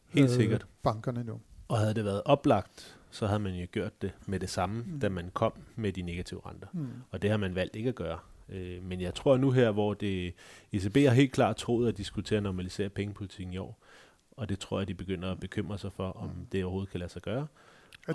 Helt 0.09 0.31
øh, 0.31 0.37
sikkert. 0.37 0.67
bankerne 0.83 1.25
nu. 1.25 1.41
Og 1.69 1.79
havde 1.79 1.95
det 1.95 2.05
været 2.05 2.23
oplagt 2.25 2.97
så 3.15 3.27
havde 3.27 3.41
man 3.41 3.55
jo 3.55 3.67
gjort 3.73 4.03
det 4.03 4.13
med 4.27 4.41
det 4.41 4.51
samme, 4.51 4.83
mm. 4.83 5.01
da 5.01 5.09
man 5.09 5.31
kom 5.35 5.53
med 5.77 5.93
de 5.93 6.03
negative 6.03 6.41
renter. 6.47 6.67
Mm. 6.73 6.89
Og 7.11 7.23
det 7.23 7.31
har 7.31 7.37
man 7.37 7.55
valgt 7.55 7.77
ikke 7.77 7.89
at 7.89 7.95
gøre. 7.95 8.19
Øh, 8.49 8.83
men 8.83 9.01
jeg 9.01 9.15
tror 9.15 9.37
nu 9.37 9.51
her, 9.51 9.71
hvor 9.71 9.95
det 9.95 10.35
ECB 10.73 10.97
har 10.97 11.11
helt 11.11 11.33
klart 11.33 11.57
troet, 11.57 11.89
at 11.89 11.97
de 11.97 12.05
skulle 12.05 12.25
til 12.25 12.35
at 12.35 12.43
normalisere 12.43 12.89
pengepolitikken 12.89 13.55
i 13.55 13.59
år, 13.59 13.83
og 14.31 14.49
det 14.49 14.59
tror 14.59 14.81
jeg, 14.81 14.89
de 14.89 14.95
begynder 14.95 15.33
at 15.33 15.41
bekymre 15.41 15.79
sig 15.79 15.93
for, 15.93 16.11
om 16.11 16.29
mm. 16.29 16.47
det 16.53 16.65
overhovedet 16.65 16.91
kan 16.91 17.01
lade 17.01 17.13
sig 17.13 17.23
gøre. 17.23 17.41
Og, 17.41 17.49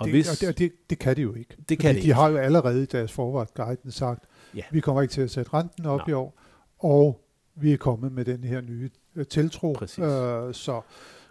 det, 0.00 0.10
hvis, 0.10 0.30
og, 0.30 0.40
det, 0.40 0.48
og 0.48 0.58
det, 0.58 0.72
det 0.90 0.98
kan 0.98 1.16
de 1.16 1.22
jo 1.22 1.34
ikke. 1.34 1.56
Det 1.68 1.78
kan 1.78 1.94
de, 1.94 2.02
de 2.02 2.12
har 2.12 2.28
jo 2.28 2.36
allerede 2.36 2.82
i 2.82 2.86
deres 2.86 3.12
forward 3.12 3.80
sagt, 3.90 4.24
ja. 4.54 4.62
vi 4.70 4.80
kommer 4.80 5.02
ikke 5.02 5.12
til 5.12 5.20
at 5.20 5.30
sætte 5.30 5.54
renten 5.54 5.86
op 5.86 5.98
Nej. 5.98 6.08
i 6.08 6.12
år, 6.12 6.40
og 6.78 7.24
vi 7.54 7.72
er 7.72 7.76
kommet 7.76 8.12
med 8.12 8.24
den 8.24 8.44
her 8.44 8.60
nye 8.60 8.90
øh, 9.14 9.26
tiltro. 9.26 9.72
Præcis. 9.72 9.98
Øh, 9.98 10.54
så 10.54 10.80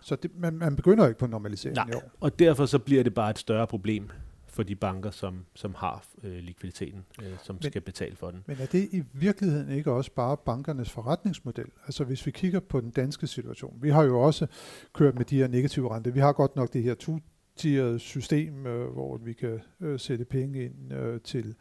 så 0.02 0.16
det, 0.16 0.32
man, 0.36 0.58
man 0.58 0.76
begynder 0.76 1.08
ikke 1.08 1.20
på 1.20 1.28
normalisering 1.28 1.76
Nej, 1.76 1.90
i 1.90 1.94
år. 1.94 2.12
og 2.20 2.40
derfor 2.40 2.66
så 2.66 2.80
bliver 2.80 3.04
det 3.04 3.14
bare 3.14 3.30
et 3.30 3.40
større 3.40 3.68
problem 3.68 4.10
for 4.48 4.64
de 4.64 4.76
banker, 4.76 5.12
som, 5.12 5.46
som 5.56 5.76
har 5.76 6.06
øh, 6.24 6.38
likviditeten, 6.38 7.06
øh, 7.22 7.28
som 7.44 7.56
men, 7.56 7.72
skal 7.72 7.82
betale 7.82 8.16
for 8.16 8.32
den. 8.32 8.44
Men 8.48 8.58
er 8.60 8.66
det 8.66 8.90
i 8.92 9.04
virkeligheden 9.14 9.72
ikke 9.72 9.92
også 9.92 10.12
bare 10.12 10.38
bankernes 10.38 10.90
forretningsmodel? 10.90 11.66
Altså 11.86 12.04
hvis 12.04 12.26
vi 12.26 12.32
kigger 12.32 12.60
på 12.60 12.82
den 12.82 12.90
danske 12.90 13.28
situation, 13.28 13.78
vi 13.82 13.90
har 13.90 14.04
jo 14.04 14.20
også 14.20 14.48
kørt 14.94 15.16
med 15.16 15.26
de 15.26 15.38
her 15.38 15.48
negative 15.48 15.96
rente. 15.96 16.14
Vi 16.14 16.20
har 16.20 16.34
godt 16.34 16.56
nok 16.56 16.74
det 16.74 16.84
her 16.84 16.94
to 16.94 17.20
tiered 17.56 18.00
system, 18.00 18.66
øh, 18.66 18.94
hvor 18.94 19.18
vi 19.18 19.34
kan 19.34 19.60
øh, 19.82 20.00
sætte 20.00 20.26
penge 20.26 20.66
ind 20.66 20.94
øh, 20.94 21.22
til, 21.22 21.56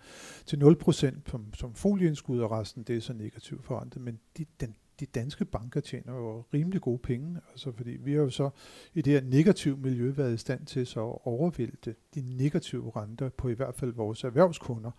til 0.47 0.57
0% 0.57 1.15
som, 1.27 1.55
som 1.55 1.75
folieindskud, 1.75 2.39
og 2.39 2.51
resten 2.51 2.83
det 2.83 2.97
er 2.97 3.01
så 3.01 3.13
negativ 3.13 3.63
forrentet. 3.63 4.03
Men 4.03 4.19
de, 4.39 4.47
den 4.61 4.77
de 5.01 5.07
danske 5.07 5.45
banker 5.45 5.81
tjener 5.81 6.15
jo 6.15 6.45
rimelig 6.55 6.81
gode 6.81 6.99
penge, 6.99 7.41
altså 7.51 7.73
fordi 7.73 7.91
vi 7.91 8.13
har 8.13 8.21
jo 8.21 8.31
så 8.31 8.51
i 8.95 9.03
det 9.03 9.13
her 9.13 9.31
negative 9.31 9.77
miljø 9.77 10.11
været 10.11 10.35
i 10.35 10.37
stand 10.37 10.67
til 10.67 10.87
så 10.87 11.11
at 11.11 11.19
overvælte 11.25 11.95
de 12.15 12.37
negative 12.37 12.93
renter 12.97 13.29
på 13.29 13.49
i 13.49 13.53
hvert 13.53 13.75
fald 13.75 13.93
vores 13.93 14.25
erhvervskunder. 14.25 14.91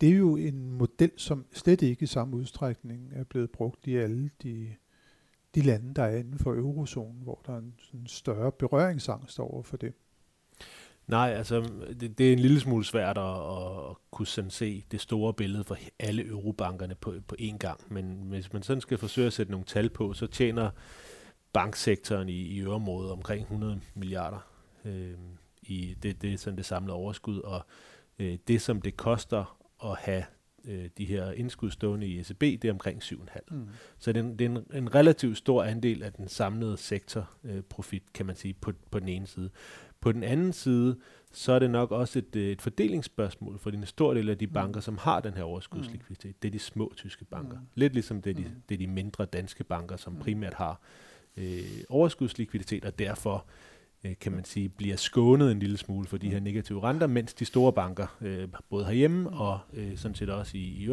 Det 0.00 0.08
er 0.08 0.16
jo 0.16 0.36
en 0.36 0.70
model, 0.72 1.12
som 1.16 1.46
slet 1.52 1.82
ikke 1.82 2.02
i 2.02 2.06
samme 2.06 2.36
udstrækning 2.36 3.12
er 3.12 3.24
blevet 3.24 3.50
brugt 3.50 3.86
i 3.86 3.96
alle 3.96 4.30
de, 4.42 4.74
de 5.54 5.60
lande, 5.60 5.94
der 5.94 6.02
er 6.02 6.16
inden 6.16 6.38
for 6.38 6.54
eurozonen, 6.54 7.22
hvor 7.22 7.42
der 7.46 7.52
er 7.52 7.58
en 7.58 7.74
sådan 7.78 8.06
større 8.06 8.52
berøringsangst 8.52 9.40
over 9.40 9.62
for 9.62 9.76
det. 9.76 9.92
Nej, 11.06 11.34
altså 11.36 11.60
det, 12.00 12.18
det 12.18 12.28
er 12.28 12.32
en 12.32 12.38
lille 12.38 12.60
smule 12.60 12.84
svært 12.84 13.18
at, 13.18 13.36
at 13.36 13.96
kunne 14.10 14.26
sådan 14.26 14.50
se 14.50 14.84
det 14.90 15.00
store 15.00 15.34
billede 15.34 15.64
for 15.64 15.76
alle 15.98 16.26
eurobankerne 16.26 16.94
på, 16.94 17.14
på 17.28 17.36
én 17.40 17.56
gang. 17.56 17.80
Men 17.88 18.22
hvis 18.28 18.52
man 18.52 18.62
sådan 18.62 18.80
skal 18.80 18.98
forsøge 18.98 19.26
at 19.26 19.32
sætte 19.32 19.52
nogle 19.52 19.66
tal 19.66 19.90
på, 19.90 20.12
så 20.12 20.26
tjener 20.26 20.70
banksektoren 21.52 22.28
i, 22.28 22.42
i 22.42 22.58
øvrigt 22.58 23.12
omkring 23.12 23.42
100 23.42 23.80
milliarder. 23.94 24.38
Øh, 24.84 25.14
i 25.62 25.96
det, 26.02 26.22
det 26.22 26.32
er 26.32 26.38
sådan 26.38 26.56
det 26.56 26.66
samlede 26.66 26.94
overskud, 26.94 27.38
og 27.40 27.66
øh, 28.18 28.38
det 28.48 28.62
som 28.62 28.82
det 28.82 28.96
koster 28.96 29.58
at 29.84 29.96
have 29.98 30.24
øh, 30.64 30.88
de 30.98 31.04
her 31.04 31.32
indskud 31.32 31.70
stående 31.70 32.06
i 32.06 32.20
ECB, 32.20 32.40
det 32.40 32.64
er 32.64 32.72
omkring 32.72 33.02
7,5. 33.02 33.38
Mm. 33.50 33.68
Så 33.98 34.12
det 34.12 34.20
er, 34.20 34.24
en, 34.24 34.38
det 34.38 34.44
er 34.44 34.50
en, 34.50 34.66
en 34.74 34.94
relativt 34.94 35.38
stor 35.38 35.64
andel 35.64 36.02
af 36.02 36.12
den 36.12 36.28
samlede 36.28 36.76
sektorprofit, 36.76 37.56
øh, 37.56 37.62
profit, 37.62 38.12
kan 38.14 38.26
man 38.26 38.36
sige, 38.36 38.54
på, 38.54 38.72
på 38.90 38.98
den 38.98 39.08
ene 39.08 39.26
side. 39.26 39.50
På 40.00 40.12
den 40.12 40.22
anden 40.22 40.52
side, 40.52 40.96
så 41.32 41.52
er 41.52 41.58
det 41.58 41.70
nok 41.70 41.90
også 41.90 42.18
et, 42.18 42.36
øh, 42.36 42.48
et 42.48 42.62
fordelingsspørgsmål 42.62 43.58
for 43.58 43.70
en 43.70 43.86
stor 43.86 44.14
del 44.14 44.28
af 44.28 44.38
de 44.38 44.46
mm. 44.46 44.52
banker, 44.52 44.80
som 44.80 44.98
har 44.98 45.20
den 45.20 45.34
her 45.34 45.42
overskudslikviditet. 45.42 46.30
Mm. 46.30 46.38
Det 46.42 46.48
er 46.48 46.52
de 46.52 46.58
små 46.58 46.92
tyske 46.96 47.24
banker. 47.24 47.58
Mm. 47.58 47.66
Lidt 47.74 47.92
ligesom 47.92 48.22
det 48.22 48.30
er, 48.30 48.34
de, 48.34 48.54
det 48.68 48.74
er 48.74 48.78
de 48.78 48.86
mindre 48.86 49.24
danske 49.24 49.64
banker, 49.64 49.96
som 49.96 50.16
primært 50.16 50.54
har 50.54 50.80
øh, 51.36 51.82
overskudslikviditet, 51.88 52.84
og 52.84 52.98
derfor 52.98 53.34
øh, 53.34 53.42
kan 54.14 54.32
man 54.32 54.44
sige, 54.44 54.68
bliver 54.68 54.96
skånet 54.96 55.52
en 55.52 55.58
lille 55.58 55.76
smule 55.76 56.06
for 56.06 56.16
de 56.16 56.30
her 56.30 56.40
negative 56.40 56.82
renter, 56.82 57.06
mens 57.06 57.34
de 57.34 57.44
store 57.44 57.72
banker, 57.72 58.16
øh, 58.20 58.48
både 58.70 58.84
herhjemme 58.84 59.30
og 59.30 59.58
øh, 59.72 59.96
sådan 59.96 60.14
set 60.14 60.30
også 60.30 60.56
i, 60.56 60.60
i 60.60 60.88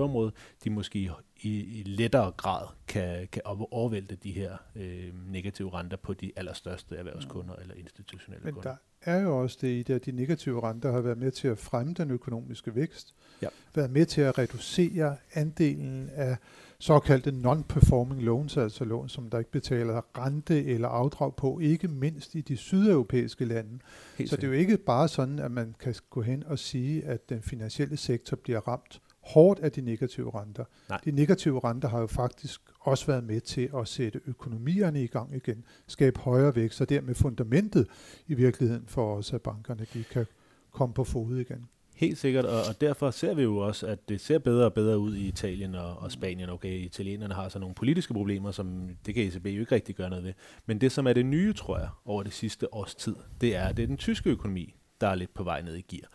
de 0.64 0.70
måske 0.70 1.12
i, 1.42 1.50
i 1.60 1.84
lettere 1.86 2.32
grad 2.32 2.68
kan, 2.88 3.28
kan 3.32 3.42
overvælte 3.72 4.16
de 4.16 4.32
her 4.32 4.58
øh, 4.76 5.32
negative 5.32 5.74
renter 5.74 5.98
på 5.98 6.14
de 6.14 6.32
allerstørste 6.36 6.96
erhvervskunder 6.96 7.56
eller 7.56 7.76
institutionelle 7.76 8.46
Men 8.46 8.54
kunder. 8.54 8.70
der 8.70 8.76
er 9.12 9.20
jo 9.20 9.42
også 9.42 9.58
det 9.62 9.68
i 9.68 9.84
det, 9.84 9.94
at 9.94 10.06
de 10.06 10.12
negative 10.12 10.70
renter 10.70 10.92
har 10.92 11.02
været 11.02 11.18
med 11.18 11.32
til 11.32 11.48
at 11.48 11.58
fremme 11.58 11.94
den 11.94 12.12
økonomiske 12.12 12.76
vækst, 12.76 13.14
ja. 13.42 13.48
været 13.76 13.92
med 13.92 14.06
til 14.06 14.22
at 14.22 14.38
reducere 14.38 15.16
andelen 15.34 16.10
af 16.10 16.38
såkaldte 16.84 17.32
non-performing 17.32 18.22
loans, 18.22 18.58
altså 18.58 18.86
lån, 18.86 19.10
som 19.10 19.30
der 19.30 19.40
ikke 19.40 19.52
betaler 19.52 20.02
rente 20.18 20.66
eller 20.66 20.88
afdrag 20.88 21.36
på, 21.36 21.60
ikke 21.60 21.88
mindst 21.88 22.36
i 22.36 22.42
de 22.42 22.58
sydeuropæiske 22.58 23.46
lande. 23.46 23.80
Helt 24.18 24.30
Så 24.30 24.36
det 24.36 24.44
er 24.44 24.48
jo 24.48 24.54
ikke 24.54 24.78
bare 24.78 25.08
sådan, 25.08 25.40
at 25.40 25.52
man 25.52 25.76
kan 25.80 25.96
gå 26.10 26.22
hen 26.22 26.44
og 26.44 26.60
sige, 26.60 27.06
at 27.06 27.30
den 27.30 27.42
finansielle 27.42 27.98
sektor 27.98 28.38
bliver 28.38 28.60
ramt 28.68 29.02
hårdt 29.22 29.60
af 29.60 29.72
de 29.72 29.82
negative 29.82 30.42
renter. 30.42 30.66
Nej. 30.90 31.00
De 31.06 31.12
negative 31.12 31.60
renter 31.64 31.90
har 31.90 32.00
jo 32.00 32.08
faktisk 32.08 32.62
også 32.80 33.08
været 33.08 33.24
med 33.24 33.42
til 33.42 33.70
at 33.78 33.88
sætte 33.88 34.22
økonomierne 34.26 35.04
i 35.04 35.08
gang 35.08 35.36
igen, 35.36 35.64
skabe 35.88 36.20
højere 36.20 36.56
vækst, 36.56 36.82
og 36.82 36.90
dermed 36.90 37.16
fundamentet 37.16 37.88
i 38.28 38.34
virkeligheden 38.34 38.86
for 38.88 39.16
os, 39.16 39.34
at 39.34 39.42
bankerne 39.42 39.86
de 39.94 40.04
kan 40.04 40.26
komme 40.72 40.94
på 40.94 41.04
fod 41.04 41.38
igen. 41.38 41.68
Helt 42.04 42.18
sikkert, 42.18 42.46
og, 42.46 42.62
og 42.70 42.82
derfor 42.82 43.12
ser 43.12 43.34
vi 43.34 43.44
jo 43.44 43.58
også, 43.58 43.88
at 43.88 44.10
det 44.10 44.22
ser 44.22 44.40
bedre 44.40 44.66
og 44.66 44.74
bedre 44.74 45.00
ud 45.00 45.16
i 45.16 45.28
Italien 45.28 45.76
og, 45.76 45.98
og 45.98 46.12
Spanien. 46.12 46.50
Okay, 46.50 46.86
italienerne 46.86 47.34
har 47.34 47.50
så 47.50 47.60
nogle 47.60 47.76
politiske 47.76 48.14
problemer, 48.14 48.52
som 48.52 48.90
det 49.06 49.14
kan 49.14 49.24
ECB 49.24 49.46
jo 49.46 49.60
ikke 49.60 49.76
rigtig 49.76 49.96
gøre 49.96 50.10
noget 50.10 50.24
ved. 50.24 50.34
Men 50.66 50.82
det, 50.82 50.92
som 50.92 51.08
er 51.08 51.14
det 51.14 51.26
nye, 51.26 51.54
tror 51.54 51.78
jeg, 51.78 51.90
over 52.06 52.24
det 52.24 52.34
sidste 52.34 52.74
års 52.74 52.96
tid, 52.96 53.16
det 53.42 53.56
er, 53.56 53.64
at 53.64 53.78
det 53.78 53.84
er 53.84 53.88
den 53.88 53.98
tyske 53.98 54.30
økonomi, 54.30 54.76
der 55.02 55.08
er 55.08 55.16
lidt 55.16 55.34
på 55.34 55.44
vej 55.44 55.62
ned 55.62 55.76
i 55.76 55.82
gear. 55.82 56.08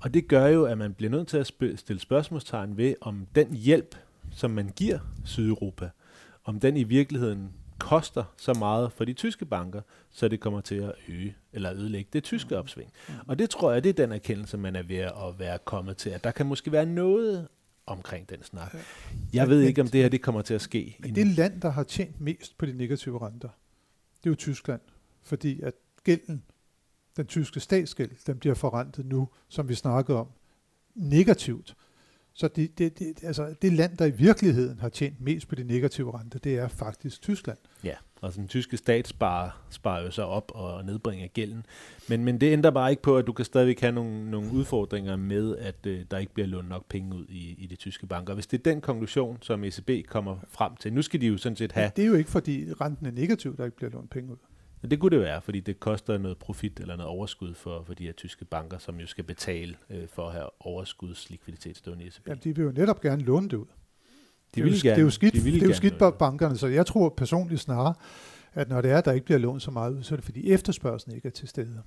Og 0.00 0.14
det 0.14 0.28
gør 0.28 0.46
jo, 0.46 0.64
at 0.64 0.78
man 0.78 0.94
bliver 0.94 1.10
nødt 1.10 1.28
til 1.28 1.36
at 1.36 1.52
stille 1.76 2.00
spørgsmålstegn 2.00 2.76
ved, 2.76 2.94
om 3.00 3.26
den 3.34 3.54
hjælp, 3.54 3.96
som 4.30 4.50
man 4.50 4.72
giver 4.76 4.98
Sydeuropa, 5.24 5.90
om 6.44 6.60
den 6.60 6.76
i 6.76 6.82
virkeligheden 6.82 7.52
koster 7.78 8.24
så 8.36 8.54
meget 8.54 8.92
for 8.92 9.04
de 9.04 9.12
tyske 9.12 9.44
banker, 9.44 9.80
så 10.10 10.28
det 10.28 10.40
kommer 10.40 10.60
til 10.60 10.74
at 10.74 10.92
øge 11.08 11.36
eller 11.52 11.72
ødelægge 11.72 12.10
det 12.12 12.24
tyske 12.24 12.54
mm. 12.54 12.58
opsving. 12.58 12.90
Mm. 13.08 13.14
Og 13.26 13.38
det 13.38 13.50
tror 13.50 13.72
jeg, 13.72 13.84
det 13.84 13.90
er 13.90 14.06
den 14.06 14.12
erkendelse, 14.12 14.56
man 14.56 14.76
er 14.76 14.82
ved 14.82 14.96
at 14.96 15.38
være 15.38 15.58
kommet 15.58 15.96
til, 15.96 16.10
at 16.10 16.24
der 16.24 16.30
kan 16.30 16.46
måske 16.46 16.72
være 16.72 16.86
noget 16.86 17.48
omkring 17.86 18.30
den 18.30 18.42
snak. 18.42 18.76
Jeg 19.32 19.48
ved 19.48 19.60
ikke, 19.60 19.80
om 19.80 19.88
det 19.88 20.00
her 20.00 20.08
det 20.08 20.22
kommer 20.22 20.42
til 20.42 20.54
at 20.54 20.60
ske. 20.60 20.96
Men 21.00 21.14
det 21.14 21.26
land, 21.26 21.60
der 21.60 21.70
har 21.70 21.82
tjent 21.82 22.20
mest 22.20 22.58
på 22.58 22.66
de 22.66 22.72
negative 22.72 23.26
renter, 23.26 23.48
det 24.18 24.26
er 24.26 24.30
jo 24.30 24.34
Tyskland. 24.34 24.80
Fordi 25.22 25.60
at 25.60 25.74
gælden, 26.04 26.42
den 27.16 27.26
tyske 27.26 27.60
statsgæld, 27.60 28.10
den 28.26 28.38
bliver 28.38 28.54
forrentet 28.54 29.06
nu, 29.06 29.28
som 29.48 29.68
vi 29.68 29.74
snakkede 29.74 30.18
om, 30.18 30.28
negativt. 30.94 31.76
Så 32.38 32.48
det, 32.48 32.78
det, 32.78 32.98
det, 32.98 33.24
altså 33.24 33.54
det 33.62 33.72
land, 33.72 33.96
der 33.96 34.04
i 34.04 34.10
virkeligheden 34.10 34.78
har 34.78 34.88
tjent 34.88 35.20
mest 35.20 35.48
på 35.48 35.54
de 35.54 35.64
negative 35.64 36.18
renter, 36.18 36.38
det 36.38 36.58
er 36.58 36.68
faktisk 36.68 37.22
Tyskland. 37.22 37.58
Ja, 37.84 37.94
og 38.20 38.34
den 38.34 38.48
tyske 38.48 38.76
stat 38.76 39.08
sparer, 39.08 39.50
sparer 39.70 40.02
jo 40.02 40.10
sig 40.10 40.24
op 40.24 40.52
og 40.54 40.84
nedbringer 40.84 41.26
gælden. 41.26 41.66
Men, 42.08 42.24
men 42.24 42.40
det 42.40 42.52
ændrer 42.52 42.70
bare 42.70 42.90
ikke 42.90 43.02
på, 43.02 43.16
at 43.16 43.26
du 43.26 43.32
kan 43.32 43.44
stadigvæk 43.44 43.80
have 43.80 43.92
nogle, 43.92 44.30
nogle 44.30 44.52
udfordringer 44.52 45.16
med, 45.16 45.56
at 45.56 45.86
øh, 45.86 46.04
der 46.10 46.18
ikke 46.18 46.34
bliver 46.34 46.46
lånt 46.46 46.68
nok 46.68 46.86
penge 46.88 47.16
ud 47.16 47.26
i, 47.28 47.54
i 47.58 47.66
de 47.66 47.76
tyske 47.76 48.06
banker. 48.06 48.34
Hvis 48.34 48.46
det 48.46 48.58
er 48.58 48.62
den 48.62 48.80
konklusion, 48.80 49.38
som 49.42 49.64
ECB 49.64 49.90
kommer 50.06 50.36
frem 50.48 50.76
til, 50.76 50.92
nu 50.92 51.02
skal 51.02 51.20
de 51.20 51.26
jo 51.26 51.36
sådan 51.36 51.56
set 51.56 51.72
have... 51.72 51.84
Ja, 51.84 51.90
det 51.96 52.02
er 52.02 52.08
jo 52.08 52.14
ikke, 52.14 52.30
fordi 52.30 52.66
renten 52.80 53.06
er 53.06 53.10
negativ, 53.10 53.56
der 53.56 53.64
ikke 53.64 53.76
bliver 53.76 53.90
lånt 53.90 54.10
penge 54.10 54.32
ud. 54.32 54.36
Men 54.82 54.90
det 54.90 55.00
kunne 55.00 55.10
det 55.10 55.20
være, 55.20 55.42
fordi 55.42 55.60
det 55.60 55.80
koster 55.80 56.18
noget 56.18 56.38
profit 56.38 56.80
eller 56.80 56.96
noget 56.96 57.10
overskud 57.10 57.54
for, 57.54 57.82
for 57.86 57.94
de 57.94 58.04
her 58.04 58.12
tyske 58.12 58.44
banker, 58.44 58.78
som 58.78 59.00
jo 59.00 59.06
skal 59.06 59.24
betale 59.24 59.76
øh, 59.90 60.08
for 60.08 60.26
at 60.26 60.32
have 60.32 60.48
overskudslikviditet 60.60 61.76
stående 61.76 62.04
i 62.04 62.06
ECB. 62.06 62.28
Ja, 62.28 62.34
de 62.34 62.56
vil 62.56 62.64
jo 62.64 62.72
netop 62.72 63.00
gerne 63.00 63.22
låne 63.22 63.48
det 63.48 63.56
ud. 63.56 63.66
De 64.54 64.62
vil 64.62 64.72
det, 64.72 64.82
gerne, 64.82 64.94
det 64.94 65.00
er 65.00 65.04
jo 65.04 65.10
skidt, 65.10 65.34
de 65.34 65.40
det 65.40 65.62
er 65.62 65.66
jo 65.66 65.74
skidt 65.74 65.98
på 65.98 66.10
bankerne, 66.10 66.56
så 66.56 66.66
jeg 66.66 66.86
tror 66.86 67.08
personligt 67.08 67.60
snarere, 67.60 67.94
at 68.54 68.68
når 68.68 68.80
det 68.80 68.90
er, 68.90 69.00
der 69.00 69.12
ikke 69.12 69.24
bliver 69.24 69.38
lånt 69.38 69.62
så 69.62 69.70
meget 69.70 69.92
ud, 69.92 70.02
så 70.02 70.14
er 70.14 70.16
det 70.16 70.24
fordi 70.24 70.50
efterspørgselen 70.50 71.16
ikke 71.16 71.28
er 71.28 71.32
til 71.32 71.48
stede. 71.48 71.82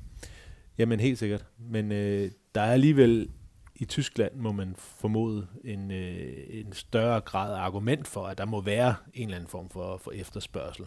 Jamen 0.78 1.00
helt 1.00 1.20
sikkert. 1.20 1.46
Men 1.58 1.92
øh, 1.92 2.32
der 2.56 2.62
er 2.62 2.72
alligevel 2.72 3.30
i 3.76 3.86
Tyskland, 3.86 4.36
må 4.36 4.52
man 4.52 4.76
formode, 4.78 5.48
en, 5.64 5.92
øh, 5.92 6.34
en 6.50 6.74
større 6.74 7.22
grad 7.22 7.54
af 7.54 7.60
argument 7.60 8.08
for, 8.08 8.26
at 8.26 8.38
der 8.38 8.46
må 8.46 8.62
være 8.62 8.96
en 9.14 9.24
eller 9.24 9.36
anden 9.36 9.50
form 9.50 9.70
for, 9.70 9.98
for 9.98 10.12
efterspørgsel. 10.12 10.86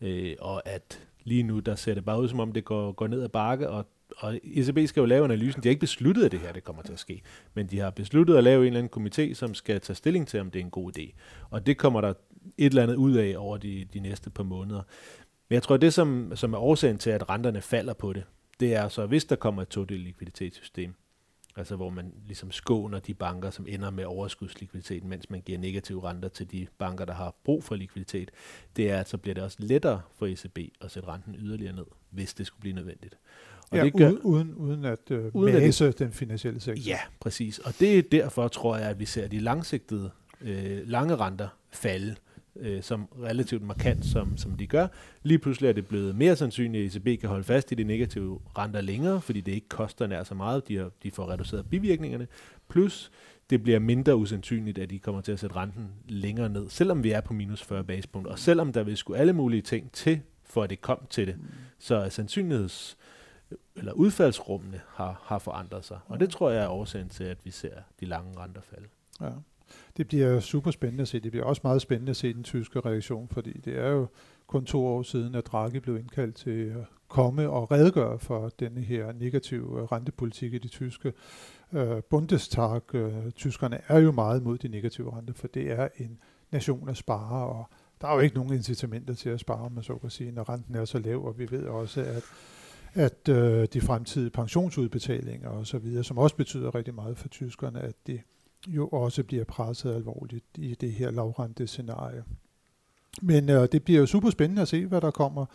Øh, 0.00 0.34
og 0.40 0.68
at 0.68 1.00
lige 1.24 1.42
nu, 1.42 1.60
der 1.60 1.74
ser 1.74 1.94
det 1.94 2.04
bare 2.04 2.20
ud 2.20 2.28
som 2.28 2.40
om, 2.40 2.52
det 2.52 2.64
går, 2.64 2.92
går 2.92 3.06
ned 3.06 3.22
ad 3.22 3.28
bakke, 3.28 3.70
og, 3.70 3.86
og 4.16 4.40
ECB 4.44 4.88
skal 4.88 5.00
jo 5.00 5.06
lave 5.06 5.24
analysen. 5.24 5.62
De 5.62 5.68
har 5.68 5.70
ikke 5.70 5.80
besluttet, 5.80 6.24
at 6.24 6.32
det 6.32 6.40
her 6.40 6.52
det 6.52 6.64
kommer 6.64 6.82
til 6.82 6.92
at 6.92 6.98
ske, 6.98 7.22
men 7.54 7.66
de 7.66 7.78
har 7.78 7.90
besluttet 7.90 8.36
at 8.36 8.44
lave 8.44 8.60
en 8.60 8.66
eller 8.66 8.78
anden 8.78 9.06
komité, 9.06 9.34
som 9.34 9.54
skal 9.54 9.80
tage 9.80 9.96
stilling 9.96 10.28
til, 10.28 10.40
om 10.40 10.50
det 10.50 10.60
er 10.60 10.64
en 10.64 10.70
god 10.70 10.98
idé. 10.98 11.12
Og 11.50 11.66
det 11.66 11.78
kommer 11.78 12.00
der 12.00 12.12
et 12.58 12.66
eller 12.66 12.82
andet 12.82 12.96
ud 12.96 13.14
af 13.14 13.34
over 13.38 13.56
de, 13.56 13.86
de 13.92 14.00
næste 14.00 14.30
par 14.30 14.42
måneder. 14.42 14.82
Men 15.48 15.54
jeg 15.54 15.62
tror, 15.62 15.76
det 15.76 15.94
som, 15.94 16.32
som 16.34 16.54
er 16.54 16.58
årsagen 16.58 16.98
til, 16.98 17.10
at 17.10 17.30
renterne 17.30 17.60
falder 17.60 17.94
på 17.94 18.12
det, 18.12 18.24
det 18.60 18.74
er 18.74 18.88
så, 18.88 19.06
hvis 19.06 19.24
der 19.24 19.36
kommer 19.36 19.62
et 19.62 19.68
todelt 19.68 20.02
likviditetssystem, 20.02 20.94
Altså 21.56 21.76
hvor 21.76 21.90
man 21.90 22.12
ligesom 22.26 22.52
skåner 22.52 22.98
de 22.98 23.14
banker, 23.14 23.50
som 23.50 23.66
ender 23.68 23.90
med 23.90 24.04
overskudslikviditet, 24.04 25.04
mens 25.04 25.30
man 25.30 25.40
giver 25.40 25.58
negative 25.58 26.08
renter 26.08 26.28
til 26.28 26.50
de 26.50 26.66
banker, 26.78 27.04
der 27.04 27.12
har 27.12 27.34
brug 27.44 27.64
for 27.64 27.74
likviditet. 27.74 28.30
Det 28.76 28.90
er, 28.90 29.00
at 29.00 29.08
så 29.08 29.18
bliver 29.18 29.34
det 29.34 29.44
også 29.44 29.56
lettere 29.60 30.00
for 30.18 30.26
ECB 30.26 30.58
at 30.80 30.90
sætte 30.90 31.08
renten 31.08 31.34
yderligere 31.38 31.72
ned, 31.72 31.86
hvis 32.10 32.34
det 32.34 32.46
skulle 32.46 32.60
blive 32.60 32.74
nødvendigt. 32.74 33.18
Og 33.70 33.76
ja, 33.76 33.84
det 33.84 33.92
gør, 33.92 34.10
uden, 34.10 34.54
uden 34.54 34.84
at 34.84 35.10
øh, 35.10 35.30
uden 35.32 35.54
mase 35.54 35.88
at 35.88 35.98
den 35.98 36.12
finansielle 36.12 36.60
sektor. 36.60 36.82
Ja, 36.82 36.98
præcis. 37.20 37.58
Og 37.58 37.74
det 37.80 37.98
er 37.98 38.02
derfor, 38.02 38.48
tror 38.48 38.76
jeg, 38.76 38.90
at 38.90 38.98
vi 38.98 39.04
ser 39.04 39.28
de 39.28 39.38
langsigtede, 39.38 40.10
øh, 40.40 40.88
lange 40.88 41.16
renter 41.16 41.48
falde 41.70 42.16
øh, 42.56 42.82
som 42.82 43.08
relativt 43.22 43.62
markant, 43.62 44.04
som, 44.04 44.36
som 44.36 44.56
de 44.56 44.66
gør. 44.66 44.86
Lige 45.22 45.38
pludselig 45.38 45.68
er 45.68 45.72
det 45.72 45.86
blevet 45.86 46.16
mere 46.16 46.36
sandsynligt, 46.36 46.96
at 46.96 47.02
ECB 47.02 47.20
kan 47.20 47.28
holde 47.28 47.44
fast 47.44 47.72
i 47.72 47.74
de 47.74 47.84
negative 47.84 48.40
renter 48.58 48.80
længere, 48.80 49.20
fordi 49.20 49.40
det 49.40 49.52
ikke 49.52 49.68
koster 49.68 50.06
nær 50.06 50.22
så 50.22 50.34
meget. 50.34 50.68
De, 50.68 50.76
har, 50.76 50.90
de 51.02 51.10
får 51.10 51.30
reduceret 51.30 51.70
bivirkningerne. 51.70 52.26
Plus, 52.68 53.10
det 53.50 53.62
bliver 53.62 53.78
mindre 53.78 54.16
usandsynligt, 54.16 54.78
at 54.78 54.90
de 54.90 54.98
kommer 54.98 55.20
til 55.20 55.32
at 55.32 55.40
sætte 55.40 55.56
renten 55.56 55.88
længere 56.08 56.48
ned, 56.48 56.68
selvom 56.70 57.02
vi 57.04 57.10
er 57.10 57.20
på 57.20 57.32
minus 57.32 57.62
40 57.62 57.84
basepunkt, 57.84 58.28
og 58.28 58.38
selvom 58.38 58.72
der 58.72 58.82
vil 58.82 58.96
skulle 58.96 59.18
alle 59.18 59.32
mulige 59.32 59.62
ting 59.62 59.92
til, 59.92 60.20
for 60.44 60.62
at 60.62 60.70
det 60.70 60.80
kom 60.80 61.06
til 61.10 61.26
det. 61.26 61.36
Så 61.78 61.94
er 61.94 62.08
sandsynligheds 62.08 62.96
eller 63.76 63.92
udfaldsrummene 63.92 64.80
har, 64.88 65.22
har 65.24 65.38
forandret 65.38 65.84
sig. 65.84 65.98
Og 66.06 66.20
det 66.20 66.30
tror 66.30 66.50
jeg 66.50 66.64
er 66.64 66.68
årsagen 66.68 67.08
til, 67.08 67.24
at 67.24 67.38
vi 67.44 67.50
ser 67.50 67.74
de 68.00 68.06
lange 68.06 68.38
renter 68.38 68.60
falde. 68.60 68.86
Ja 69.20 69.30
det 69.96 70.08
bliver 70.08 70.40
super 70.40 70.70
spændende 70.70 71.02
at 71.02 71.08
se. 71.08 71.20
Det 71.20 71.30
bliver 71.30 71.46
også 71.46 71.60
meget 71.64 71.82
spændende 71.82 72.10
at 72.10 72.16
se 72.16 72.34
den 72.34 72.42
tyske 72.42 72.80
reaktion, 72.80 73.28
fordi 73.28 73.52
det 73.52 73.78
er 73.78 73.88
jo 73.88 74.06
kun 74.46 74.64
to 74.64 74.86
år 74.86 75.02
siden, 75.02 75.34
at 75.34 75.46
Draghi 75.46 75.80
blev 75.80 75.96
indkaldt 75.96 76.34
til 76.34 76.64
at 76.64 76.84
komme 77.08 77.50
og 77.50 77.70
redegøre 77.70 78.18
for 78.18 78.48
denne 78.48 78.80
her 78.80 79.12
negative 79.12 79.80
øh, 79.80 79.84
rentepolitik 79.84 80.54
i 80.54 80.58
de 80.58 80.68
tyske 80.68 81.12
øh, 81.72 82.02
Bundestag. 82.10 82.94
Øh, 82.94 83.30
tyskerne 83.30 83.80
er 83.88 83.98
jo 83.98 84.12
meget 84.12 84.42
mod 84.42 84.58
de 84.58 84.68
negative 84.68 85.16
renter, 85.16 85.34
for 85.34 85.48
det 85.48 85.72
er 85.72 85.88
en 85.96 86.18
nation 86.50 86.88
af 86.88 86.96
sparer, 86.96 87.44
og 87.44 87.68
der 88.00 88.08
er 88.08 88.14
jo 88.14 88.20
ikke 88.20 88.36
nogen 88.36 88.52
incitamenter 88.52 89.14
til 89.14 89.28
at 89.28 89.40
spare, 89.40 89.70
man 89.70 89.82
så 89.82 89.94
kan 89.94 90.10
sige, 90.10 90.32
når 90.32 90.48
renten 90.48 90.74
er 90.74 90.84
så 90.84 90.98
lav, 90.98 91.24
og 91.26 91.38
vi 91.38 91.50
ved 91.50 91.66
også, 91.66 92.00
at 92.00 92.22
at 92.94 93.28
øh, 93.28 93.68
de 93.72 93.80
fremtidige 93.80 94.30
pensionsudbetalinger 94.30 95.48
og 95.48 95.66
så 95.66 95.78
videre, 95.78 96.04
som 96.04 96.18
også 96.18 96.36
betyder 96.36 96.74
rigtig 96.74 96.94
meget 96.94 97.18
for 97.18 97.28
tyskerne, 97.28 97.80
at 97.80 97.94
de 98.06 98.20
jo 98.66 98.88
også 98.88 99.22
bliver 99.22 99.44
presset 99.44 99.94
alvorligt 99.94 100.44
i 100.58 100.74
det 100.74 100.92
her 100.92 101.10
lavrente 101.10 101.66
scenarie. 101.66 102.24
Men 103.22 103.48
øh, 103.48 103.68
det 103.72 103.84
bliver 103.84 104.00
jo 104.00 104.06
super 104.06 104.30
spændende 104.30 104.62
at 104.62 104.68
se, 104.68 104.86
hvad 104.86 105.00
der 105.00 105.10
kommer 105.10 105.46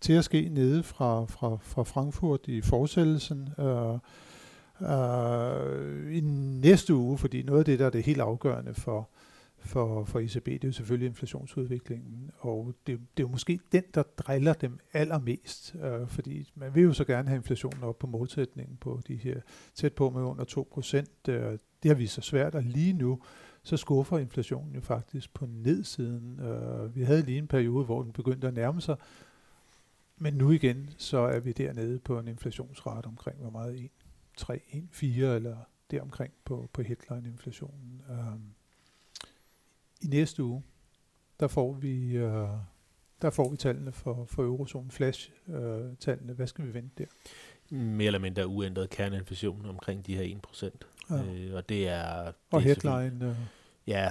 til 0.00 0.12
at 0.12 0.24
ske 0.24 0.48
nede 0.48 0.82
fra, 0.82 1.24
fra, 1.24 1.58
fra 1.62 1.82
Frankfurt 1.82 2.48
i 2.48 2.60
fortsættelsen 2.60 3.48
øh, 3.58 3.98
øh, 4.90 6.16
i 6.16 6.20
næste 6.60 6.94
uge, 6.94 7.18
fordi 7.18 7.42
noget 7.42 7.58
af 7.58 7.64
det, 7.64 7.78
der 7.78 7.86
er 7.86 7.90
det 7.90 8.02
helt 8.02 8.20
afgørende 8.20 8.74
for, 8.74 9.08
for, 9.60 10.04
for 10.04 10.20
ECB, 10.20 10.46
det 10.46 10.64
er 10.64 10.68
jo 10.68 10.72
selvfølgelig 10.72 11.06
inflationsudviklingen, 11.06 12.30
og 12.38 12.74
det, 12.86 12.98
det 13.16 13.22
er 13.22 13.26
jo 13.26 13.28
måske 13.28 13.60
den, 13.72 13.82
der 13.94 14.02
driller 14.02 14.52
dem 14.52 14.78
allermest, 14.92 15.76
øh, 15.82 16.08
fordi 16.08 16.52
man 16.54 16.74
vil 16.74 16.82
jo 16.82 16.92
så 16.92 17.04
gerne 17.04 17.28
have 17.28 17.36
inflationen 17.36 17.82
op 17.82 17.98
på 17.98 18.06
målsætningen 18.06 18.76
på 18.76 19.00
de 19.08 19.16
her 19.16 19.40
tæt 19.74 19.92
på 19.92 20.10
med 20.10 20.22
under 20.22 20.44
2 20.44 20.68
procent. 20.72 21.28
Øh, 21.28 21.58
det 21.82 21.88
har 21.88 21.94
vist 21.94 22.14
sig 22.14 22.24
svært, 22.24 22.54
og 22.54 22.62
lige 22.62 22.92
nu, 22.92 23.20
så 23.62 23.76
skuffer 23.76 24.18
inflationen 24.18 24.74
jo 24.74 24.80
faktisk 24.80 25.34
på 25.34 25.46
nedsiden. 25.46 26.40
Øh, 26.40 26.96
vi 26.96 27.02
havde 27.02 27.22
lige 27.22 27.38
en 27.38 27.46
periode, 27.46 27.84
hvor 27.84 28.02
den 28.02 28.12
begyndte 28.12 28.48
at 28.48 28.54
nærme 28.54 28.80
sig, 28.80 28.96
men 30.16 30.34
nu 30.34 30.50
igen, 30.50 30.90
så 30.96 31.18
er 31.18 31.40
vi 31.40 31.52
dernede 31.52 31.98
på 31.98 32.18
en 32.18 32.28
inflationsrate 32.28 33.06
omkring, 33.06 33.38
hvor 33.40 33.50
meget 33.50 33.84
1, 33.84 33.90
3, 34.36 34.60
1, 34.72 34.88
4 34.92 35.34
eller 35.34 35.56
deromkring 35.90 36.32
på, 36.44 36.70
på 36.72 36.82
headline-inflationen. 36.82 38.02
Øh, 38.10 38.57
i 40.00 40.06
næste 40.06 40.44
uge, 40.44 40.62
der 41.40 41.48
får 41.48 41.72
vi, 41.72 42.22
uh, 42.24 42.48
der 43.22 43.30
får 43.30 43.50
vi 43.50 43.56
tallene 43.56 43.92
for, 43.92 44.24
for 44.24 44.42
eurozonen, 44.42 44.90
flash-tallene. 44.90 46.32
Uh, 46.32 46.36
Hvad 46.36 46.46
skal 46.46 46.66
vi 46.66 46.74
vente 46.74 46.94
der? 46.98 47.06
Mere 47.70 48.06
eller 48.06 48.18
mindre 48.18 48.46
uændret 48.46 48.90
kerneinflation 48.90 49.66
omkring 49.66 50.06
de 50.06 50.16
her 50.16 50.38
1%. 50.46 50.70
Ja. 51.10 51.22
Øh, 51.22 51.54
og 51.54 51.68
det 51.68 51.88
er... 51.88 52.24
Det 52.24 52.34
og 52.50 52.62
headline... 52.62 53.26
Øh. 53.26 53.36
Ja, 53.86 54.10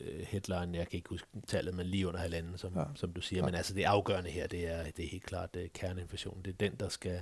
øh, 0.00 0.20
headline, 0.20 0.78
jeg 0.78 0.88
kan 0.88 0.96
ikke 0.96 1.08
huske 1.08 1.28
tallet, 1.46 1.74
men 1.74 1.86
lige 1.86 2.08
under 2.08 2.20
halvanden, 2.20 2.58
som, 2.58 2.74
ja. 2.76 2.84
som 2.94 3.12
du 3.12 3.20
siger. 3.20 3.40
Ja. 3.40 3.46
Men 3.46 3.54
altså 3.54 3.74
det 3.74 3.84
afgørende 3.84 4.30
her, 4.30 4.46
det 4.46 4.68
er, 4.72 4.82
det 4.82 5.04
er 5.04 5.08
helt 5.08 5.26
klart 5.26 5.56
uh, 5.56 5.62
kerneinflation. 5.74 6.40
Det 6.44 6.50
er 6.50 6.56
den, 6.56 6.74
der 6.80 6.88
skal, 6.88 7.20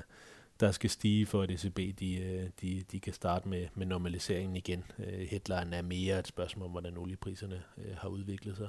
der 0.62 0.71
skal 0.71 0.90
stige 0.90 1.26
for, 1.26 1.42
at 1.42 1.50
ECB 1.50 1.99
de, 1.99 2.16
øh, 2.16 2.50
de, 2.62 2.83
de 2.92 3.00
kan 3.00 3.12
starte 3.12 3.49
med, 3.49 3.66
med 3.75 3.87
normaliseringen 3.87 4.57
igen. 4.57 4.85
Uh, 4.99 5.04
headline 5.04 5.76
er 5.76 5.83
mere 5.83 6.19
et 6.19 6.26
spørgsmål 6.26 6.64
om, 6.64 6.71
hvordan 6.71 6.97
oliepriserne 6.97 7.62
uh, 7.76 7.85
har 7.97 8.09
udviklet 8.09 8.57
sig. 8.57 8.69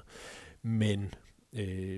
Men 0.62 1.14
uh, 1.52 1.98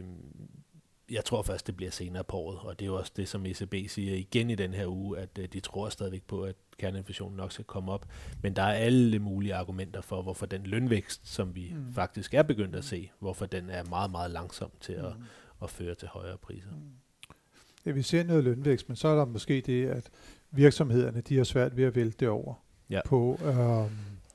jeg 1.11 1.25
tror 1.25 1.41
først, 1.41 1.67
det 1.67 1.75
bliver 1.75 1.91
senere 1.91 2.23
på 2.23 2.37
året, 2.37 2.59
og 2.59 2.79
det 2.79 2.85
er 2.85 2.87
jo 2.87 2.95
også 2.95 3.11
det, 3.15 3.27
som 3.27 3.45
ECB 3.45 3.89
siger 3.89 4.15
igen 4.15 4.49
i 4.49 4.55
den 4.55 4.73
her 4.73 4.87
uge, 4.87 5.19
at 5.19 5.53
de 5.53 5.59
tror 5.59 5.89
stadigvæk 5.89 6.23
på, 6.23 6.43
at 6.43 6.55
kerneinflationen 6.77 7.37
nok 7.37 7.51
skal 7.51 7.65
komme 7.65 7.91
op. 7.91 8.05
Men 8.41 8.55
der 8.55 8.61
er 8.61 8.73
alle 8.73 9.19
mulige 9.19 9.55
argumenter 9.55 10.01
for, 10.01 10.21
hvorfor 10.21 10.45
den 10.45 10.63
lønvækst, 10.63 11.27
som 11.27 11.55
vi 11.55 11.73
mm. 11.75 11.93
faktisk 11.93 12.33
er 12.33 12.43
begyndt 12.43 12.75
at 12.75 12.85
se, 12.85 13.11
hvorfor 13.19 13.45
den 13.45 13.69
er 13.69 13.83
meget, 13.83 14.11
meget 14.11 14.31
langsom 14.31 14.71
til 14.79 14.93
at, 14.93 15.17
mm. 15.17 15.23
at 15.63 15.69
føre 15.69 15.95
til 15.95 16.07
højere 16.07 16.37
priser. 16.37 16.71
Mm. 16.71 16.91
Ja, 17.85 17.91
vi 17.91 18.01
ser 18.01 18.23
noget 18.23 18.43
lønvækst, 18.43 18.89
men 18.89 18.95
så 18.95 19.07
er 19.07 19.15
der 19.15 19.25
måske 19.25 19.61
det, 19.61 19.85
at 19.87 20.09
virksomhederne 20.51 21.21
de 21.21 21.37
har 21.37 21.43
svært 21.43 21.77
ved 21.77 21.83
at 21.83 21.95
vælte 21.95 22.17
det 22.19 22.27
over 22.27 22.53
ja. 22.89 22.99
på... 23.05 23.39
Øh, 23.45 23.91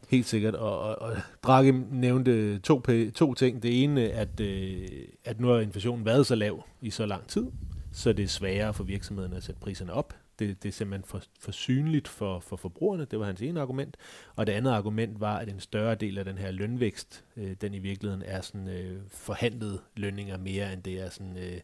Helt 0.08 0.26
sikkert, 0.26 0.54
og, 0.54 0.80
og, 0.80 1.02
og 1.02 1.16
Draghi 1.42 1.70
nævnte 1.90 2.58
to, 2.58 2.82
to 3.14 3.34
ting. 3.34 3.62
Det 3.62 3.84
ene, 3.84 4.00
at, 4.00 4.40
øh, 4.40 4.88
at 5.24 5.40
nu 5.40 5.48
har 5.48 5.60
inflationen 5.60 6.04
været 6.04 6.26
så 6.26 6.34
lav 6.34 6.64
i 6.80 6.90
så 6.90 7.06
lang 7.06 7.26
tid, 7.28 7.46
så 7.92 8.12
det 8.12 8.22
er 8.22 8.28
sværere 8.28 8.74
for 8.74 8.84
virksomhederne 8.84 9.36
at 9.36 9.42
sætte 9.42 9.60
priserne 9.60 9.92
op 9.92 10.14
det, 10.40 10.62
det 10.62 10.68
er 10.68 10.72
simpelthen 10.72 11.04
for, 11.04 11.22
for 11.40 11.52
synligt 11.52 12.08
for, 12.08 12.40
for 12.40 12.56
forbrugerne, 12.56 13.04
det 13.04 13.18
var 13.18 13.26
hans 13.26 13.42
ene 13.42 13.60
argument. 13.60 13.96
Og 14.36 14.46
det 14.46 14.52
andet 14.52 14.70
argument 14.70 15.20
var, 15.20 15.38
at 15.38 15.48
en 15.48 15.60
større 15.60 15.94
del 15.94 16.18
af 16.18 16.24
den 16.24 16.38
her 16.38 16.50
lønvækst, 16.50 17.24
øh, 17.36 17.56
den 17.60 17.74
i 17.74 17.78
virkeligheden 17.78 18.22
er 18.26 18.40
sådan 18.40 18.68
øh, 18.68 19.02
forhandlede 19.08 19.80
lønninger 19.96 20.36
mere, 20.36 20.72
end 20.72 20.82
det 20.82 21.00
er 21.00 21.10
sådan, 21.10 21.36
øh, 21.36 21.60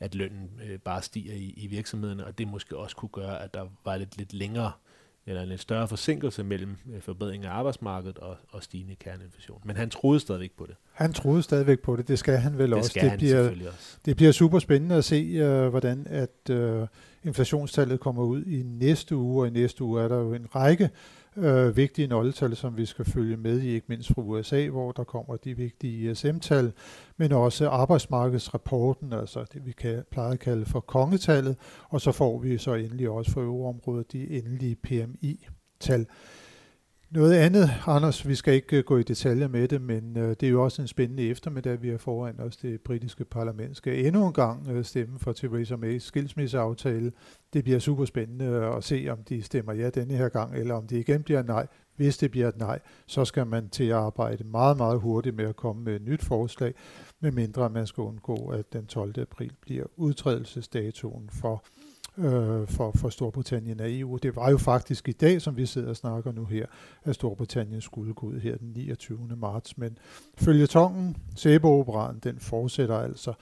at 0.00 0.14
lønnen 0.14 0.60
øh, 0.64 0.78
bare 0.78 1.02
stiger 1.02 1.34
i, 1.34 1.54
i 1.56 1.66
virksomhederne, 1.66 2.26
og 2.26 2.38
det 2.38 2.48
måske 2.48 2.76
også 2.76 2.96
kunne 2.96 3.08
gøre, 3.08 3.42
at 3.42 3.54
der 3.54 3.66
var 3.84 3.96
lidt, 3.96 4.16
lidt 4.16 4.32
længere 4.32 4.72
øh, 4.84 4.89
eller 5.30 5.42
en 5.42 5.48
lidt 5.48 5.60
større 5.60 5.88
forsinkelse 5.88 6.44
mellem 6.44 6.76
øh, 6.94 7.00
forbedring 7.00 7.44
af 7.44 7.50
arbejdsmarkedet 7.50 8.18
og, 8.18 8.36
og 8.48 8.62
stigende 8.62 8.94
kerneinflation. 8.94 9.60
Men 9.64 9.76
han 9.76 9.90
troede 9.90 10.20
stadigvæk 10.20 10.50
på 10.58 10.66
det. 10.66 10.74
Han 10.92 11.12
troede 11.12 11.42
stadigvæk 11.42 11.80
på 11.80 11.96
det. 11.96 12.08
Det 12.08 12.18
skal 12.18 12.36
han 12.36 12.58
vel 12.58 12.70
det 12.70 12.78
også. 12.78 12.90
Skal 12.90 13.02
det, 13.02 13.10
han 13.10 13.18
bliver, 13.18 13.48
også. 13.48 13.96
det 14.04 14.16
bliver 14.16 14.32
super 14.32 14.58
spændende 14.58 14.94
at 14.94 15.04
se, 15.04 15.40
uh, 15.64 15.68
hvordan 15.68 16.06
at 16.10 16.50
uh, 16.50 16.86
inflationstallet 17.24 18.00
kommer 18.00 18.22
ud 18.22 18.44
i 18.44 18.62
næste 18.62 19.16
uge, 19.16 19.42
og 19.42 19.46
i 19.46 19.50
næste 19.50 19.84
uge 19.84 20.02
er 20.02 20.08
der 20.08 20.16
jo 20.16 20.34
en 20.34 20.46
række 20.54 20.84
øh, 20.84 20.90
øh, 21.36 21.76
vigtige 21.76 22.08
nøgletal, 22.08 22.56
som 22.56 22.76
vi 22.76 22.86
skal 22.86 23.04
følge 23.04 23.36
med 23.36 23.60
i, 23.60 23.68
ikke 23.68 23.86
mindst 23.88 24.14
fra 24.14 24.22
USA, 24.22 24.68
hvor 24.68 24.92
der 24.92 25.04
kommer 25.04 25.36
de 25.36 25.56
vigtige 25.56 26.10
ISM-tal, 26.10 26.72
men 27.16 27.32
også 27.32 27.68
arbejdsmarkedsrapporten, 27.68 29.12
altså 29.12 29.44
det 29.52 29.66
vi 29.66 29.72
kan, 29.72 30.04
plejer 30.10 30.30
at 30.30 30.38
kalde 30.38 30.64
for 30.66 30.80
kongetallet, 30.80 31.56
og 31.88 32.00
så 32.00 32.12
får 32.12 32.38
vi 32.38 32.58
så 32.58 32.74
endelig 32.74 33.10
også 33.10 33.30
for 33.30 33.40
øvreområdet 33.40 34.12
de 34.12 34.30
endelige 34.30 34.76
PMI-tal. 34.76 36.06
Noget 37.10 37.34
andet, 37.34 37.70
Anders, 37.86 38.28
vi 38.28 38.34
skal 38.34 38.54
ikke 38.54 38.76
øh, 38.76 38.84
gå 38.84 38.96
i 38.96 39.02
detaljer 39.02 39.48
med 39.48 39.68
det, 39.68 39.82
men 39.82 40.16
øh, 40.16 40.28
det 40.28 40.42
er 40.42 40.50
jo 40.50 40.64
også 40.64 40.82
en 40.82 40.88
spændende 40.88 41.28
eftermiddag, 41.28 41.82
vi 41.82 41.88
har 41.88 41.98
foran 41.98 42.40
os. 42.40 42.56
Det 42.56 42.80
britiske 42.80 43.24
parlament 43.24 43.76
skal 43.76 44.06
endnu 44.06 44.26
en 44.26 44.32
gang 44.32 44.68
øh, 44.68 44.84
stemme 44.84 45.18
for 45.18 45.32
Theresa 45.32 45.74
May's 45.74 45.98
skilsmisseaftale. 45.98 47.12
Det 47.52 47.64
bliver 47.64 47.78
super 47.78 48.04
spændende 48.04 48.44
øh, 48.44 48.76
at 48.76 48.84
se, 48.84 49.08
om 49.10 49.18
de 49.28 49.42
stemmer 49.42 49.72
ja 49.72 49.90
denne 49.90 50.14
her 50.14 50.28
gang, 50.28 50.56
eller 50.56 50.74
om 50.74 50.86
det 50.86 50.96
igen 50.96 51.22
bliver 51.22 51.42
nej. 51.42 51.66
Hvis 51.96 52.18
det 52.18 52.30
bliver 52.30 52.48
et 52.48 52.58
nej, 52.58 52.78
så 53.06 53.24
skal 53.24 53.46
man 53.46 53.68
til 53.68 53.84
at 53.84 53.96
arbejde 53.96 54.44
meget, 54.44 54.76
meget 54.76 55.00
hurtigt 55.00 55.36
med 55.36 55.44
at 55.44 55.56
komme 55.56 55.82
med 55.82 55.96
et 55.96 56.02
nyt 56.02 56.24
forslag, 56.24 56.74
medmindre 57.20 57.70
man 57.70 57.86
skal 57.86 58.02
undgå, 58.02 58.48
at 58.48 58.72
den 58.72 58.86
12. 58.86 59.20
april 59.20 59.52
bliver 59.60 59.84
udtrædelsesdatoen 59.96 61.30
for 61.32 61.64
øh, 62.18 62.68
for, 62.68 62.92
for 62.94 63.08
Storbritannien 63.08 63.80
af 63.80 63.86
EU. 63.88 64.16
Det 64.16 64.36
var 64.36 64.50
jo 64.50 64.58
faktisk 64.58 65.08
i 65.08 65.12
dag, 65.12 65.42
som 65.42 65.56
vi 65.56 65.66
sidder 65.66 65.88
og 65.88 65.96
snakker 65.96 66.32
nu 66.32 66.44
her, 66.44 66.66
at 67.04 67.14
Storbritannien 67.14 67.80
skulle 67.80 68.14
gå 68.14 68.26
ud 68.26 68.40
her 68.40 68.56
den 68.56 68.72
29. 68.72 69.36
marts. 69.36 69.78
Men 69.78 69.98
følgetongen, 70.38 71.16
Sæbeoperaen, 71.36 72.18
den 72.18 72.38
fortsætter 72.38 72.98
altså. 72.98 73.32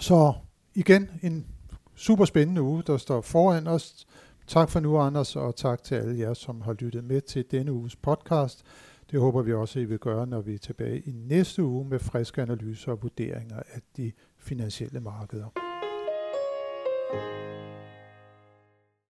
Så 0.00 0.32
igen 0.74 1.10
en 1.22 1.46
super 1.94 2.24
spændende 2.24 2.62
uge, 2.62 2.82
der 2.86 2.96
står 2.96 3.20
foran 3.20 3.66
os. 3.66 4.06
Tak 4.46 4.70
for 4.70 4.80
nu, 4.80 4.98
Anders, 4.98 5.36
og 5.36 5.56
tak 5.56 5.82
til 5.82 5.94
alle 5.94 6.18
jer, 6.18 6.34
som 6.34 6.60
har 6.60 6.72
lyttet 6.72 7.04
med 7.04 7.20
til 7.20 7.44
denne 7.50 7.72
uges 7.72 7.96
podcast. 7.96 8.62
Det 9.10 9.20
håber 9.20 9.42
vi 9.42 9.52
også, 9.52 9.80
I 9.80 9.84
vil 9.84 9.98
gøre, 9.98 10.26
når 10.26 10.40
vi 10.40 10.54
er 10.54 10.58
tilbage 10.58 11.00
i 11.00 11.12
næste 11.12 11.64
uge 11.64 11.88
med 11.88 11.98
friske 11.98 12.42
analyser 12.42 12.92
og 12.92 13.02
vurderinger 13.02 13.56
af 13.56 13.80
de 13.96 14.12
finansielle 14.38 15.00
markeder. 15.00 15.73
Thank 17.10 17.22
you 17.22 17.43